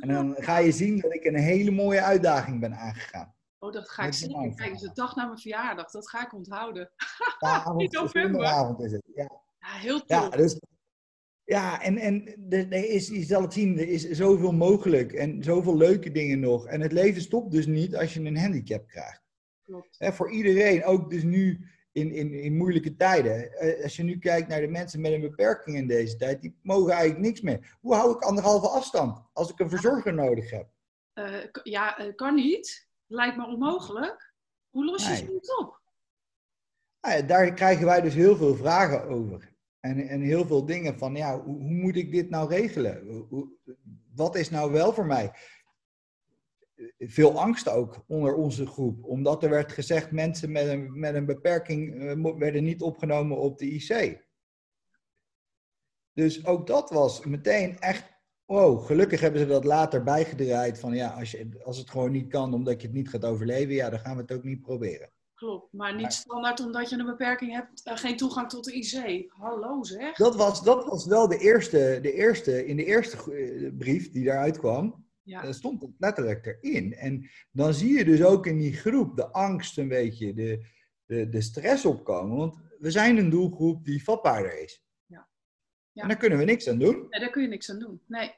[0.00, 3.34] En dan ga je zien dat ik een hele mooie uitdaging ben aangegaan.
[3.58, 4.54] Oh, dat ga ik zien.
[4.54, 5.90] Kijk, de dag na mijn verjaardag.
[5.90, 6.90] Dat ga ik onthouden.
[7.38, 8.84] Avond, november.
[8.84, 9.02] is het.
[9.14, 10.06] Ja, Ja, heel tof.
[10.06, 10.60] ja, dus,
[11.44, 15.12] ja en, en er, er is, je zal het zien, er is zoveel mogelijk.
[15.12, 16.66] En zoveel leuke dingen nog.
[16.66, 19.22] En het leven stopt dus niet als je een handicap krijgt.
[19.72, 19.98] Klopt.
[19.98, 23.52] Hè, voor iedereen, ook dus nu in, in, in moeilijke tijden.
[23.52, 26.58] Eh, als je nu kijkt naar de mensen met een beperking in deze tijd, die
[26.62, 27.76] mogen eigenlijk niks meer.
[27.80, 30.68] Hoe hou ik anderhalve afstand als ik een verzorger nodig heb?
[31.12, 32.88] Eh, ja, eh, kan niet.
[33.06, 34.34] Lijkt me onmogelijk.
[34.70, 35.58] Hoe los je Nee.
[35.58, 35.80] op?
[37.00, 39.50] Nou ja, daar krijgen wij dus heel veel vragen over.
[39.80, 43.24] En, en heel veel dingen van, ja, hoe, hoe moet ik dit nou regelen?
[43.28, 43.50] Hoe-
[44.14, 45.32] wat is nou wel voor mij?
[46.98, 49.04] Veel angst ook onder onze groep.
[49.04, 53.58] Omdat er werd gezegd, mensen met een, met een beperking mo- werden niet opgenomen op
[53.58, 54.20] de IC.
[56.12, 58.04] Dus ook dat was meteen echt,
[58.44, 60.78] wow, gelukkig hebben ze dat later bijgedraaid.
[60.78, 63.74] Van ja, als, je, als het gewoon niet kan omdat je het niet gaat overleven,
[63.74, 65.10] ja, dan gaan we het ook niet proberen.
[65.34, 65.72] Klopt.
[65.72, 69.32] Maar niet standaard omdat je een beperking hebt, eh, geen toegang tot de IC.
[69.32, 70.16] Hallo zeg.
[70.16, 74.24] Dat was, dat was wel de eerste, de eerste, in de eerste eh, brief die
[74.24, 75.52] daaruit kwam, Ja.
[75.52, 76.94] stond het letterlijk erin.
[76.94, 80.66] En dan zie je dus ook in die groep de angst een beetje, de,
[81.06, 82.36] de, de stress opkomen.
[82.36, 84.82] Want we zijn een doelgroep die vatbaarder is.
[85.06, 85.28] Ja.
[85.92, 86.02] Ja.
[86.02, 87.06] En daar kunnen we niks aan doen.
[87.10, 88.00] Nee, daar kun je niks aan doen.
[88.06, 88.34] Nee.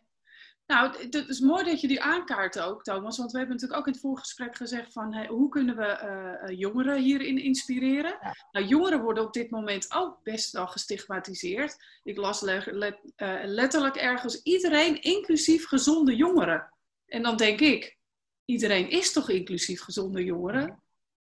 [0.67, 3.19] Nou, het- is mooi dat je die aankaart ook, Thomas.
[3.19, 5.15] Want we hebben natuurlijk ook in het voorgesprek gezegd van...
[5.15, 8.19] hey, hoe kunnen we eh, eh, jongeren hierin inspireren?
[8.53, 11.77] Nou, jongeren worden op dit moment ook best wel gestigmatiseerd.
[12.03, 16.73] Ik las le- le- eh, letterlijk ergens iedereen, inclusief gezonde jongeren.
[17.15, 17.97] En dan denk ik,
[18.45, 20.83] iedereen is toch inclusief gezonde jongeren?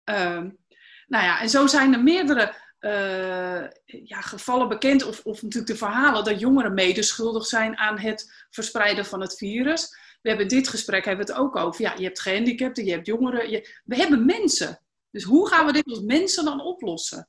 [0.05, 0.51] Ehm,
[1.07, 5.79] nou ja, en zo zijn er meerdere eh, ja, gevallen bekend, of, of natuurlijk de
[5.79, 9.97] verhalen dat jongeren medeschuldig zijn aan het verspreiden van het virus.
[10.23, 11.83] We hebben dit gesprek hebben het ook over.
[11.83, 13.63] Ja, je hebt gehandicapten, je hebt jongeren.
[13.85, 14.81] We hebben mensen.
[15.11, 17.29] Dus hoe gaan we dit als mensen dan oplossen?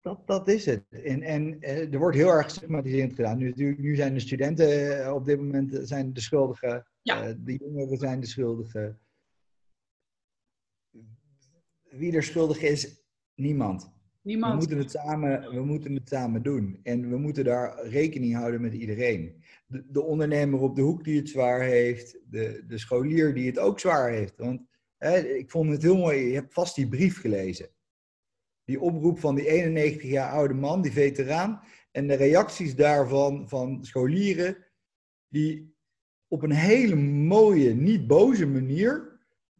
[0.00, 0.84] Dat, dat is het.
[0.90, 3.38] En, en eh, er wordt heel erg stigmatiserend gedaan.
[3.38, 6.89] Nu, nu, zijn de studenten eh, op dit moment zijn de schuldigen.
[7.02, 7.26] Ja.
[7.26, 9.00] Eh, de jongeren zijn de schuldigen.
[11.82, 13.02] Wie er schuldig is,
[13.34, 13.84] niemand.
[13.84, 14.58] We Niemand.
[14.58, 16.80] moeten, het samen, we moeten het samen doen.
[16.82, 19.42] En we moeten daar rekening houden met iedereen.
[19.66, 22.18] De, de ondernemer op de hoek die het zwaar heeft.
[22.24, 24.36] De, de scholier die het ook zwaar heeft.
[24.36, 24.62] Want
[24.96, 26.18] hè, ik vond het heel mooi.
[26.26, 27.68] Je hebt vast die brief gelezen.
[28.64, 31.60] Die oproep van die 91 jaar oude man, die veteraan.
[31.90, 34.56] En de reacties daarvan van scholieren.
[35.28, 35.74] Die
[36.30, 39.18] op een hele mooie, niet boze manier.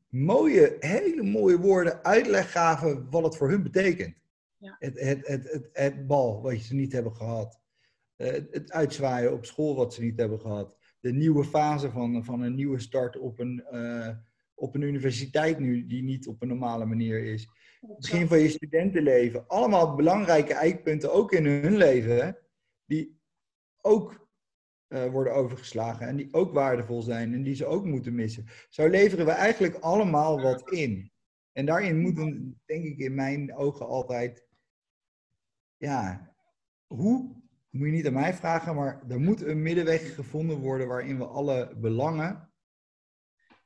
[0.08, 4.14] Mooie, hele mooie woorden uitleg gaven wat het voor hun betekent.
[4.56, 4.76] Ja.
[4.78, 7.60] Het, het, het, het, bal wat ze niet hebben gehad.
[8.16, 10.76] Eh, Het, uitzwaaien op school wat ze niet hebben gehad.
[11.00, 14.16] De nieuwe fase van, van een nieuwe start op een, eh,
[14.54, 17.48] op een universiteit nu, die niet op een normale manier is.
[17.80, 19.46] Het begin van je studentenleven.
[19.46, 22.38] Allemaal belangrijke eikpunten, ook in hun leven,
[22.84, 23.20] die
[23.80, 24.29] ook
[24.90, 28.46] eh, worden overgeslagen en die ook waardevol zijn en die ze ook moeten missen.
[28.68, 31.12] Zo leveren we eigenlijk allemaal wat in.
[31.52, 34.46] En daarin moeten, denk ik in mijn ogen altijd,
[35.76, 36.32] ja,
[36.86, 41.18] hoe, moet je niet aan mij vragen, maar er moet een middenweg gevonden worden waarin
[41.18, 42.49] we alle belangen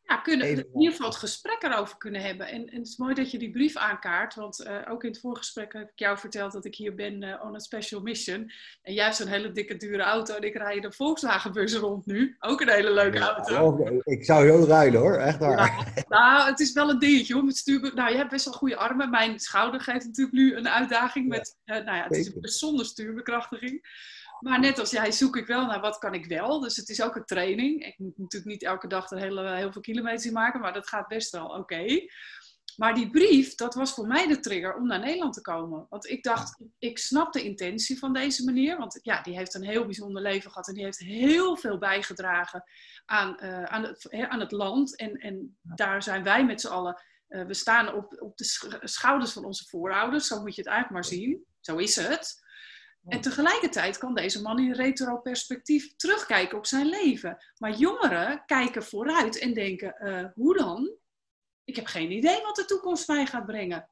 [0.07, 2.47] Ja, kunnen, in ieder geval het gesprek erover kunnen hebben.
[2.47, 4.35] En, en het is mooi dat je die brief aankaart.
[4.35, 7.45] Want eh, ook in het voorgesprek heb ik jou verteld dat ik hier ben eh,
[7.45, 8.51] on a special mission.
[8.83, 10.35] En jij hebt zo'n hele dikke, dure auto.
[10.35, 12.37] En ik rij de Volkswagenbus rond nu.
[12.39, 14.01] Ook een hele leuke auto.
[14.05, 16.05] Ik zou zo ruilen hoor, echt waar.
[16.09, 17.45] Nou, het is wel een dingetje hoor.
[17.45, 17.93] Met stuur...
[17.95, 19.11] Nou, je hebt best wel goede armen.
[19.11, 21.29] Mijn schouder geeft natuurlijk nu een uitdaging.
[21.29, 22.49] Met, eh, nou ja, het is zeker.
[22.49, 23.83] zonder stuurbekrachtiging.
[24.45, 26.61] Maar net als jij zoek ik wel naar wat kan ik wel.
[26.61, 27.85] Dus het is ook een training.
[27.85, 30.61] Ik moet natuurlijk niet elke dag er hele, heel veel kilometers in maken.
[30.61, 31.85] Maar dat gaat best wel oké.
[32.77, 35.87] Maar die brief, dat was voor mij de trigger om naar Nederland te komen.
[35.89, 38.77] Want ik dacht, ik snap de intentie van deze meneer.
[38.79, 40.69] Want ja, die heeft een heel bijzonder leven gehad.
[40.69, 42.65] En die heeft heel veel bijgedragen
[43.05, 44.97] aan, eh, aan, het, aan het land.
[44.97, 47.03] En, en daar zijn wij met z'n allen.
[47.29, 50.27] eh, we staan op, op de sch- schouders van onze voorouders.
[50.27, 51.45] Zo moet je het eigenlijk maar zien.
[51.61, 52.44] Zo is het.
[53.09, 57.45] En tegelijkertijd kan deze man in retro-perspectief terugkijken op zijn leven.
[57.59, 60.91] Maar jongeren kijken vooruit en denken: uh, hoe dan?
[61.65, 63.89] Ik heb geen idee wat de toekomst mij gaat brengen.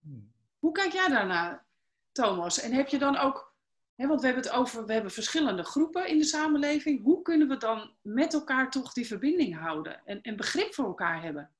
[0.00, 0.32] Hmm.
[0.58, 1.66] Hoe kijk jij daarnaar,
[2.12, 2.60] Thomas?
[2.60, 3.54] En heb je dan ook,
[3.94, 7.02] hè, want we hebben het over, we hebben verschillende groepen in de samenleving.
[7.02, 11.22] Hoe kunnen we dan met elkaar toch die verbinding houden en, en begrip voor elkaar
[11.22, 11.50] hebben?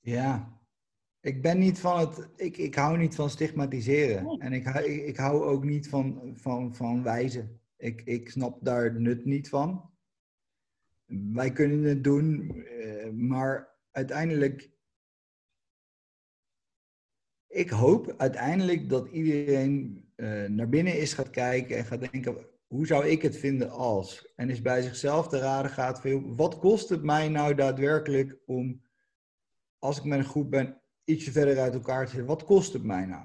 [0.00, 0.59] Ja,
[1.20, 2.28] ik ben niet van het.
[2.36, 4.38] Ik, ik hou niet van stigmatiseren.
[4.38, 7.60] En ik, ik, ik hou ook niet van, van, van wijzen.
[7.76, 9.90] Ik, ik snap daar nut niet van.
[11.32, 14.70] Wij kunnen het doen, eh, maar uiteindelijk.
[17.48, 22.86] Ik hoop uiteindelijk dat iedereen uh, naar binnen is gaat kijken en gaat denken: hoe
[22.86, 24.32] zou ik het vinden als?
[24.36, 28.82] En is bij zichzelf te raden gaat: wat kost het mij nou daadwerkelijk om,
[29.78, 30.79] als ik met een groep ben,
[31.10, 32.28] ietsje verder uit elkaar te zetten.
[32.28, 33.24] Wat kost het mij nou?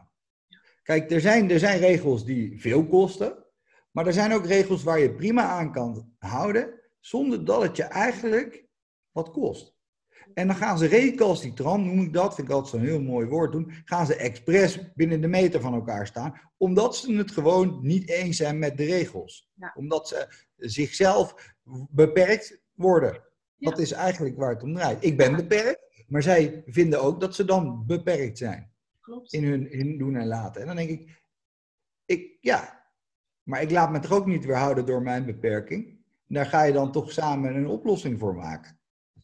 [0.83, 3.45] Kijk, er zijn, er zijn regels die veel kosten.
[3.91, 6.81] Maar er zijn ook regels waar je prima aan kan houden.
[6.99, 8.65] Zonder dat het je eigenlijk
[9.11, 9.75] wat kost.
[10.33, 13.51] En dan gaan ze recalcitrant, noem ik dat, vind ik altijd zo'n heel mooi woord
[13.51, 13.71] doen.
[13.85, 16.41] Gaan ze expres binnen de meter van elkaar staan.
[16.57, 19.49] Omdat ze het gewoon niet eens zijn met de regels.
[19.73, 21.53] Omdat ze zichzelf
[21.89, 23.23] beperkt worden.
[23.57, 25.03] Dat is eigenlijk waar het om draait.
[25.03, 25.94] Ik ben beperkt.
[26.07, 28.71] Maar zij vinden ook dat ze dan beperkt zijn.
[29.01, 29.33] Klopt.
[29.33, 30.61] In hun in doen en laten.
[30.61, 31.23] En dan denk ik,
[32.05, 32.83] ik, ja,
[33.43, 36.03] maar ik laat me toch ook niet weerhouden door mijn beperking.
[36.27, 38.79] Daar ga je dan toch samen een oplossing voor maken.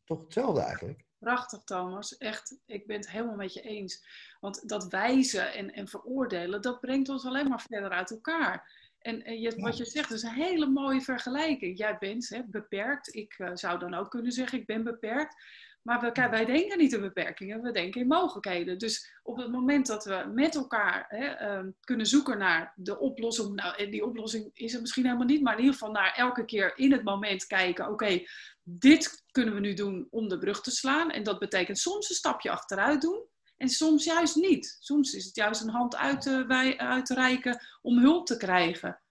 [0.05, 1.05] Toch hetzelfde eigenlijk.
[1.19, 2.17] Prachtig, Thomas.
[2.17, 4.05] Echt, ik ben het helemaal met je eens.
[4.39, 8.79] Want dat wijzen en, en veroordelen, dat brengt ons alleen maar verder uit elkaar.
[8.99, 11.77] En, en je, wat je zegt is een hele mooie vergelijking.
[11.77, 13.15] Jij bent hè, beperkt.
[13.15, 15.35] Ik uh, zou dan ook kunnen zeggen, ik ben beperkt.
[15.81, 18.77] Maar we, wij denken niet in beperkingen, we denken in mogelijkheden.
[18.77, 23.55] Dus op het moment dat we met elkaar hè, ehm, kunnen zoeken naar de oplossing,
[23.55, 26.45] nou, en die oplossing is er misschien helemaal niet, maar in ieder geval naar elke
[26.45, 28.23] keer in het moment kijken, oké,
[28.63, 31.11] dit kunnen we nu doen om de brug te slaan.
[31.11, 33.29] En dat betekent soms een stapje achteruit doen.
[33.57, 34.77] En soms juist niet.
[34.79, 39.01] Soms is het juist een hand uit te, wij, uitreiken om hulp te krijgen.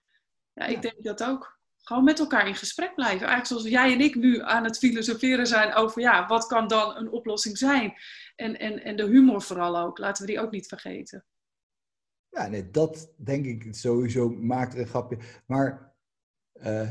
[0.53, 3.27] Ja, ik denk dat ook gewoon met elkaar in gesprek blijven.
[3.27, 6.95] Eigenlijk zoals jij en ik nu aan het filosoferen zijn over, ja, wat kan dan
[6.95, 7.93] een oplossing zijn?
[8.35, 11.25] En, en, en de humor vooral ook, laten we die ook niet vergeten.
[12.29, 15.17] Ja, nee, dat denk ik sowieso, maakt een grapje.
[15.45, 15.93] Maar
[16.53, 16.89] uh,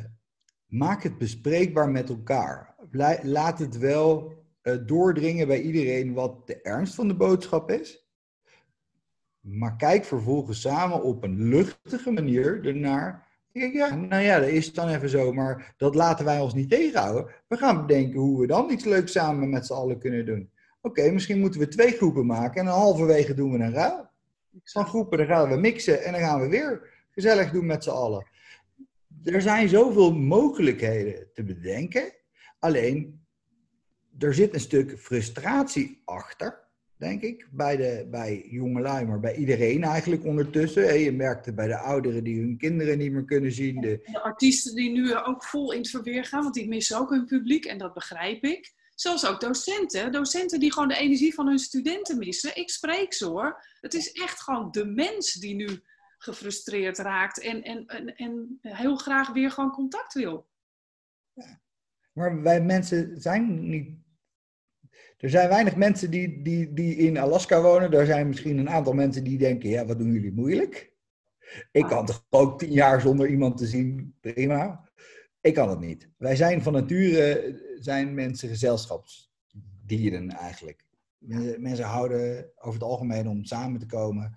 [0.66, 2.74] maak het bespreekbaar met elkaar.
[3.22, 8.08] Laat het wel uh, doordringen bij iedereen wat de ernst van de boodschap is.
[9.40, 14.88] Maar kijk vervolgens samen op een luchtige manier ernaar ja, nou ja, dat is dan
[14.88, 17.34] even zo, maar dat laten wij ons niet tegenhouden.
[17.46, 20.50] We gaan bedenken hoe we dan iets leuks samen met z'n allen kunnen doen.
[20.80, 24.08] Oké, misschien moeten we twee groepen maken en dan halverwege doen we een ruil.
[24.64, 27.90] Van groepen, dan gaan we mixen en dan gaan we weer gezellig doen met z'n
[27.90, 28.26] allen.
[29.24, 32.12] Er zijn zoveel mogelijkheden te bedenken.
[32.58, 33.24] Alleen,
[34.18, 36.68] er zit een stuk frustratie achter
[37.00, 40.98] denk ik, bij, de, bij jongelui, maar bij iedereen eigenlijk ondertussen.
[40.98, 43.80] Je merkt het bij de ouderen die hun kinderen niet meer kunnen zien.
[43.80, 47.10] De, de artiesten die nu ook vol in het verweer gaan, want die missen ook
[47.10, 48.74] hun publiek en dat begrijp ik.
[48.94, 50.12] Zelfs ook docenten.
[50.12, 52.56] Docenten die gewoon de energie van hun studenten missen.
[52.56, 53.64] Ik spreek ze hoor.
[53.80, 55.82] Het is echt gewoon de mens die nu
[56.18, 60.48] gefrustreerd raakt en, en, en, en heel graag weer gewoon contact wil.
[61.32, 61.60] Ja.
[62.12, 63.98] Maar wij mensen zijn niet
[65.20, 67.92] er zijn weinig mensen die, die, die in Alaska wonen.
[67.92, 70.92] Er zijn misschien een aantal mensen die denken, ja, wat doen jullie moeilijk?
[71.72, 74.88] Ik kan toch ook tien jaar zonder iemand te zien, prima.
[75.40, 76.08] Ik kan het niet.
[76.16, 80.84] Wij zijn van nature, zijn mensen gezelschapsdieren eigenlijk.
[81.58, 84.36] Mensen houden over het algemeen om samen te komen.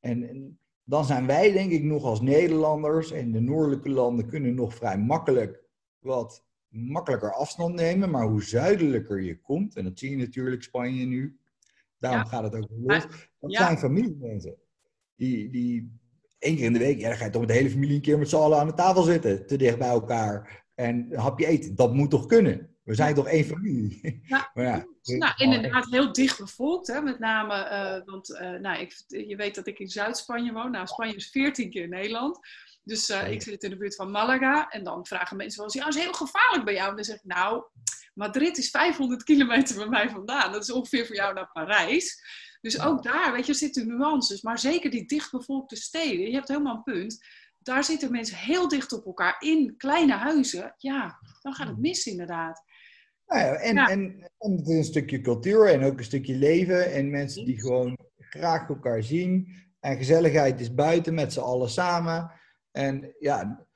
[0.00, 4.54] En, en dan zijn wij denk ik nog als Nederlanders en de noordelijke landen kunnen
[4.54, 5.64] nog vrij makkelijk
[5.98, 11.04] wat makkelijker afstand nemen, maar hoe zuidelijker je komt, en dat zie je natuurlijk Spanje
[11.04, 11.38] nu,
[11.98, 13.06] daarom gaat het ook los,
[13.40, 14.56] dat zijn familiemensen.
[15.16, 16.00] Die, die
[16.38, 18.02] één keer in de week, ja, dan ga je toch met de hele familie een
[18.02, 21.46] keer met z'n allen aan de tafel zitten, te dicht bij elkaar, en een hapje
[21.46, 21.74] eten.
[21.74, 22.72] Dat moet toch kunnen?
[22.82, 24.00] We zijn toch één familie?
[24.26, 24.86] Ja, ja,
[25.18, 26.86] nou, inderdaad heel dicht bevolkt.
[26.86, 27.00] Hè?
[27.00, 30.70] Met name, uh, want uh, nou, ik, je weet dat ik in Zuid-Spanje woon.
[30.70, 32.38] Nou, Spanje is 14 keer Nederland.
[32.84, 34.68] Dus uh, ik zit in de buurt van Malaga.
[34.68, 36.88] En dan vragen mensen wel eens, ja, dat is heel gevaarlijk bij jou.
[36.88, 37.64] En dan zeg ik, nou,
[38.14, 40.52] Madrid is 500 kilometer bij mij vandaan.
[40.52, 42.22] Dat is ongeveer voor jou naar Parijs.
[42.60, 44.42] Dus ook daar, weet je, zitten nuances.
[44.42, 47.24] Maar zeker die dichtbevolkte steden, je hebt helemaal een punt.
[47.58, 50.74] Daar zitten mensen heel dicht op elkaar in kleine huizen.
[50.76, 52.62] Ja, dan gaat het mis inderdaad.
[53.26, 56.92] Nou ja, en, En, en het is een stukje cultuur en ook een stukje leven.
[56.92, 59.48] En mensen die gewoon graag elkaar zien.
[59.80, 62.32] En gezelligheid is buiten met z'n allen samen.
[62.72, 63.66] En ja,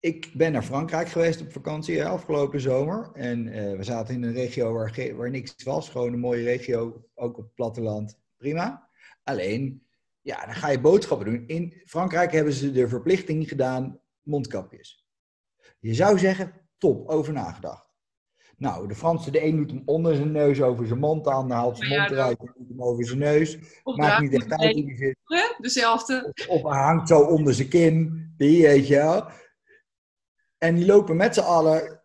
[0.00, 3.10] ik ben naar Frankrijk geweest op vakantie afgelopen zomer.
[3.12, 5.88] En uh, we zaten in een regio waar, waar niks was.
[5.88, 8.18] Gewoon een mooie regio, ook op het platteland.
[8.36, 8.88] Prima.
[9.22, 9.86] Alleen,
[10.20, 11.44] ja, dan ga je boodschappen doen.
[11.46, 15.06] In Frankrijk hebben ze de verplichting gedaan, mondkapjes.
[15.78, 17.83] Je zou zeggen, top, over nagedacht.
[18.56, 21.56] Nou, de Franse, de een doet hem onder zijn neus, over zijn mond aan, dan
[21.56, 23.58] haalt zijn mond eruit, dan doet hem over zijn neus.
[23.82, 25.16] Maakt niet echt uit hoe die zit.
[25.58, 26.32] Dezelfde.
[26.46, 29.28] Of, of hangt zo onder zijn kin, die weet je wel.
[30.58, 32.02] En die lopen met z'n allen.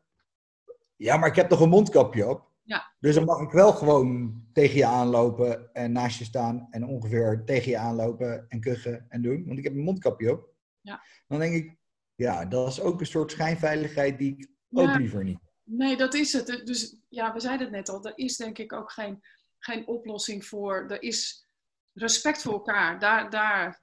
[0.95, 2.47] Ja, maar ik heb toch een mondkapje op?
[2.63, 2.93] Ja.
[2.99, 7.41] Dus dan mag ik wel gewoon tegen je aanlopen en naast je staan en ongeveer
[7.45, 10.53] tegen je aanlopen en kuchen en doen, want ik heb een mondkapje op.
[10.81, 11.01] Ja.
[11.27, 11.77] Dan denk ik,
[12.15, 15.48] ja, dat is ook een soort schijnveiligheid die ik ook liever niet.
[15.71, 16.61] Nee, dat is het.
[16.65, 19.19] Dus ja, we zeiden het net al, er is denk ik ook geen,
[19.59, 20.85] geen oplossing voor.
[20.87, 21.47] Er is
[21.93, 22.99] respect voor elkaar.
[22.99, 23.81] Daar, daar,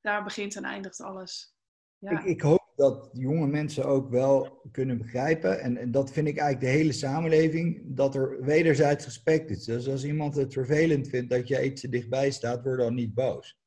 [0.00, 1.54] daar begint en eindigt alles.
[1.98, 2.10] Ja.
[2.10, 6.36] Ik, ik hoop dat jonge mensen ook wel kunnen begrijpen, en, en, dat vind ik
[6.38, 9.64] eigenlijk de hele samenleving, dat er wederzijds respect is.
[9.64, 13.14] Dus als iemand het vervelend vindt dat je iets te dichtbij staat, word dan niet
[13.14, 13.60] boos.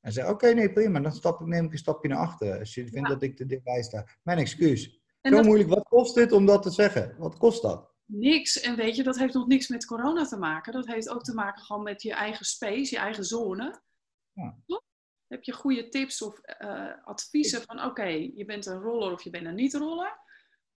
[0.00, 2.58] En zeg, oké, nee, prima, dan stap ik, neem ik een stapje naar achteren.
[2.58, 4.06] Als je vindt dat ik te dichtbij sta.
[4.22, 4.99] Mijn excuus.
[5.20, 5.46] En Zo dat...
[5.46, 7.14] moeilijk, wat kost dit om dat te zeggen?
[7.18, 7.90] Wat kost dat?
[8.04, 8.60] Niks.
[8.60, 10.72] En weet je, dat heeft nog niks met corona te maken.
[10.72, 13.82] Dat heeft ook te maken gewoon met je eigen space, je eigen zone.
[14.32, 14.56] Ja.
[15.26, 19.30] Heb je goede tips of uh, adviezen van oké, je bent een roller of je
[19.30, 20.18] bent een niet-roller?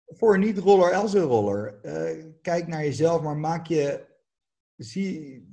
[0.05, 1.79] Voor een niet-roller als een roller.
[1.83, 4.11] Uh, kijk naar jezelf, maar maak je.
[4.75, 5.51] Zie.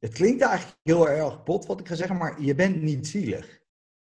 [0.00, 3.53] Het klinkt eigenlijk heel erg pot wat ik ga zeggen, maar je bent niet zielig.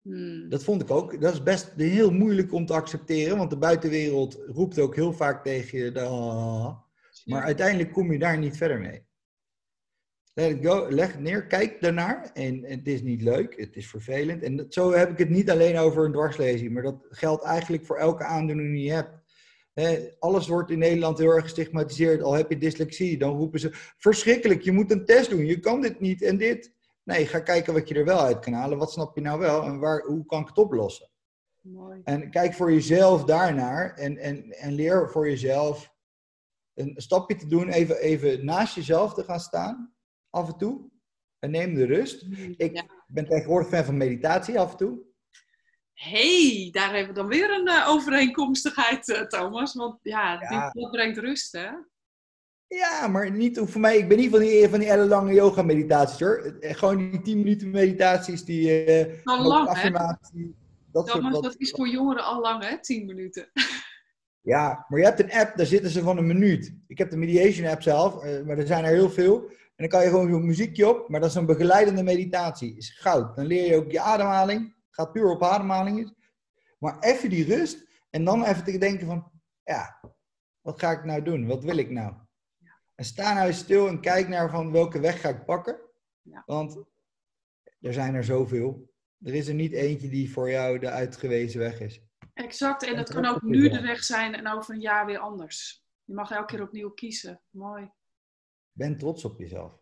[0.02, 0.50] Hmm.
[0.50, 1.22] Dat vond ik ook.
[1.22, 5.44] Dat is best heel moeilijk om te accepteren, want de buitenwereld roept ook heel vaak
[5.44, 5.92] tegen je.
[7.26, 9.10] maar uiteindelijk kom je daar niet verder mee.
[10.34, 12.32] Let it go, leg het neer, kijk daarnaar.
[12.34, 14.44] En, het is niet leuk, het is vervelend.
[14.44, 17.86] En dat, zo heb ik het niet alleen over een dwarslezing, maar dat geldt eigenlijk
[17.86, 19.20] voor elke aandoening die je hebt.
[20.20, 22.22] alles wordt in Nederland heel erg gestigmatiseerd.
[22.22, 25.82] Al heb je dyslexie, dan roepen ze: verschrikkelijk, je moet een test doen, je kan
[25.82, 26.74] dit niet en dit.
[27.04, 28.78] Nee, ga kijken wat je er wel uit kan halen.
[28.78, 31.10] Wat snap je nou wel en waar, hoe kan ik het oplossen?
[31.62, 32.02] Mooi.
[32.04, 35.94] En kijk voor jezelf daarnaar en, en, en leer voor jezelf
[36.74, 39.94] een stapje te doen, even, even naast jezelf te gaan staan
[40.30, 40.90] af en toe.
[41.40, 42.28] En neem de rust.
[42.28, 45.00] Mm, Ik ben tegenwoordig fan van meditatie af en toe.
[45.94, 49.74] hey, daar hebben we dan weer een uh, overeenkomstigheid, uh, Thomas.
[49.74, 50.70] Want ja, Ja.
[50.72, 51.70] Dit, dat brengt rust, hè?
[52.78, 53.98] Ja, maar niet voor mij.
[53.98, 56.38] Ik ben niet van die, van die ellenlange yoga meditaties hoor.
[56.60, 58.70] Eh, Gewoon die 10 minuten meditaties, die
[59.24, 59.72] ook lang, hè?
[59.72, 60.56] affirmatie.
[60.92, 62.78] Dat soort wat- dat is voor jongeren al lang, hè?
[62.82, 63.50] 10 minuten.
[64.44, 66.74] Ja, maar je hebt een app, daar zitten ze van een minuut.
[66.88, 69.46] Ik heb de mediation app zelf, eh, maar er zijn er heel veel.
[69.50, 72.78] En dan kan je gewoon zo'n muziekje op, maar dat is een begeleidende meditatie.
[72.78, 73.36] Is goud.
[73.36, 74.76] Dan leer je ook je ademhaling.
[74.90, 76.16] Gaat puur op ademhaling.
[76.80, 77.86] Maar even die rust.
[78.10, 79.32] En dan even te denken van,
[79.64, 80.00] ja,
[80.62, 81.48] wat ga ik nou doen?
[81.48, 82.14] Wat wil ik nou?
[83.02, 85.80] En sta nou eens stil en kijk naar van welke weg ga ik pakken.
[86.22, 86.44] Ja.
[86.46, 86.76] Want
[87.80, 88.94] er zijn er zoveel.
[89.22, 92.02] Er is er niet eentje die voor jou de uitgewezen weg is.
[92.34, 92.84] Exact.
[92.84, 95.18] En En dat het kan ook nu de weg zijn en over een jaar weer
[95.18, 95.86] anders.
[96.04, 97.42] Je mag elke keer opnieuw kiezen.
[97.50, 97.92] Mooi.
[98.72, 99.74] Ben trots op jezelf.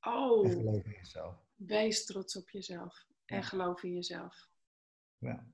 [0.00, 1.36] En Oh, geloof in jezelf.
[1.54, 3.06] wees trots op jezelf.
[3.24, 3.42] En Ja.
[3.42, 4.48] geloof in jezelf.
[5.18, 5.46] Ja.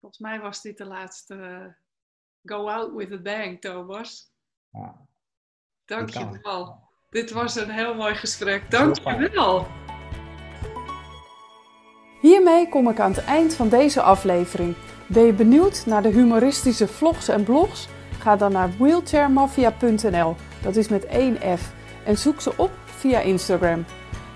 [0.00, 1.66] Volgens mij was dit de laatste eh,
[2.44, 4.32] Go Out with a Bang, Thomas.
[4.70, 5.08] Ja.
[5.90, 6.32] Dank kan.
[6.32, 6.78] je wel.
[7.10, 8.62] Dit was een heel mooi gesprek.
[8.68, 9.20] Heel Dank fijn.
[9.20, 9.66] je wel.
[12.20, 14.74] Hiermee kom ik aan het eind van deze aflevering.
[15.06, 17.88] Ben je benieuwd naar de humoristische vlogs en blogs?
[18.18, 20.36] Ga dan naar wheelchairmafia.nl.
[20.62, 21.72] Dat is met één F.
[22.04, 23.84] En zoek ze op via Instagram.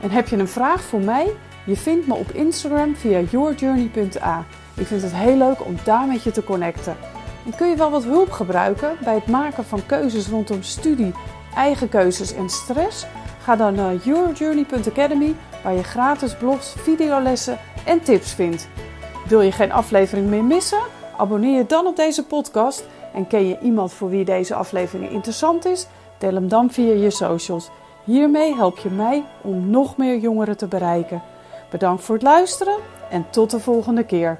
[0.00, 1.36] En heb je een vraag voor mij?
[1.66, 4.46] Je vindt me op Instagram via yourjourney.a.
[4.76, 6.96] Ik vind het heel leuk om daar met je te connecten.
[7.44, 11.12] En kun je wel wat hulp gebruiken bij het maken van keuzes rondom studie,
[11.54, 13.06] eigen keuzes en stress?
[13.42, 18.68] Ga dan naar yourjourney.academy waar je gratis blogs, videolessen en tips vindt.
[19.28, 20.82] Wil je geen aflevering meer missen?
[21.16, 22.84] Abonneer je dan op deze podcast.
[23.12, 25.86] En ken je iemand voor wie deze aflevering interessant is?
[26.18, 27.70] Deel hem dan via je socials.
[28.04, 31.22] Hiermee help je mij om nog meer jongeren te bereiken.
[31.70, 32.76] Bedankt voor het luisteren
[33.10, 34.38] en tot de volgende keer.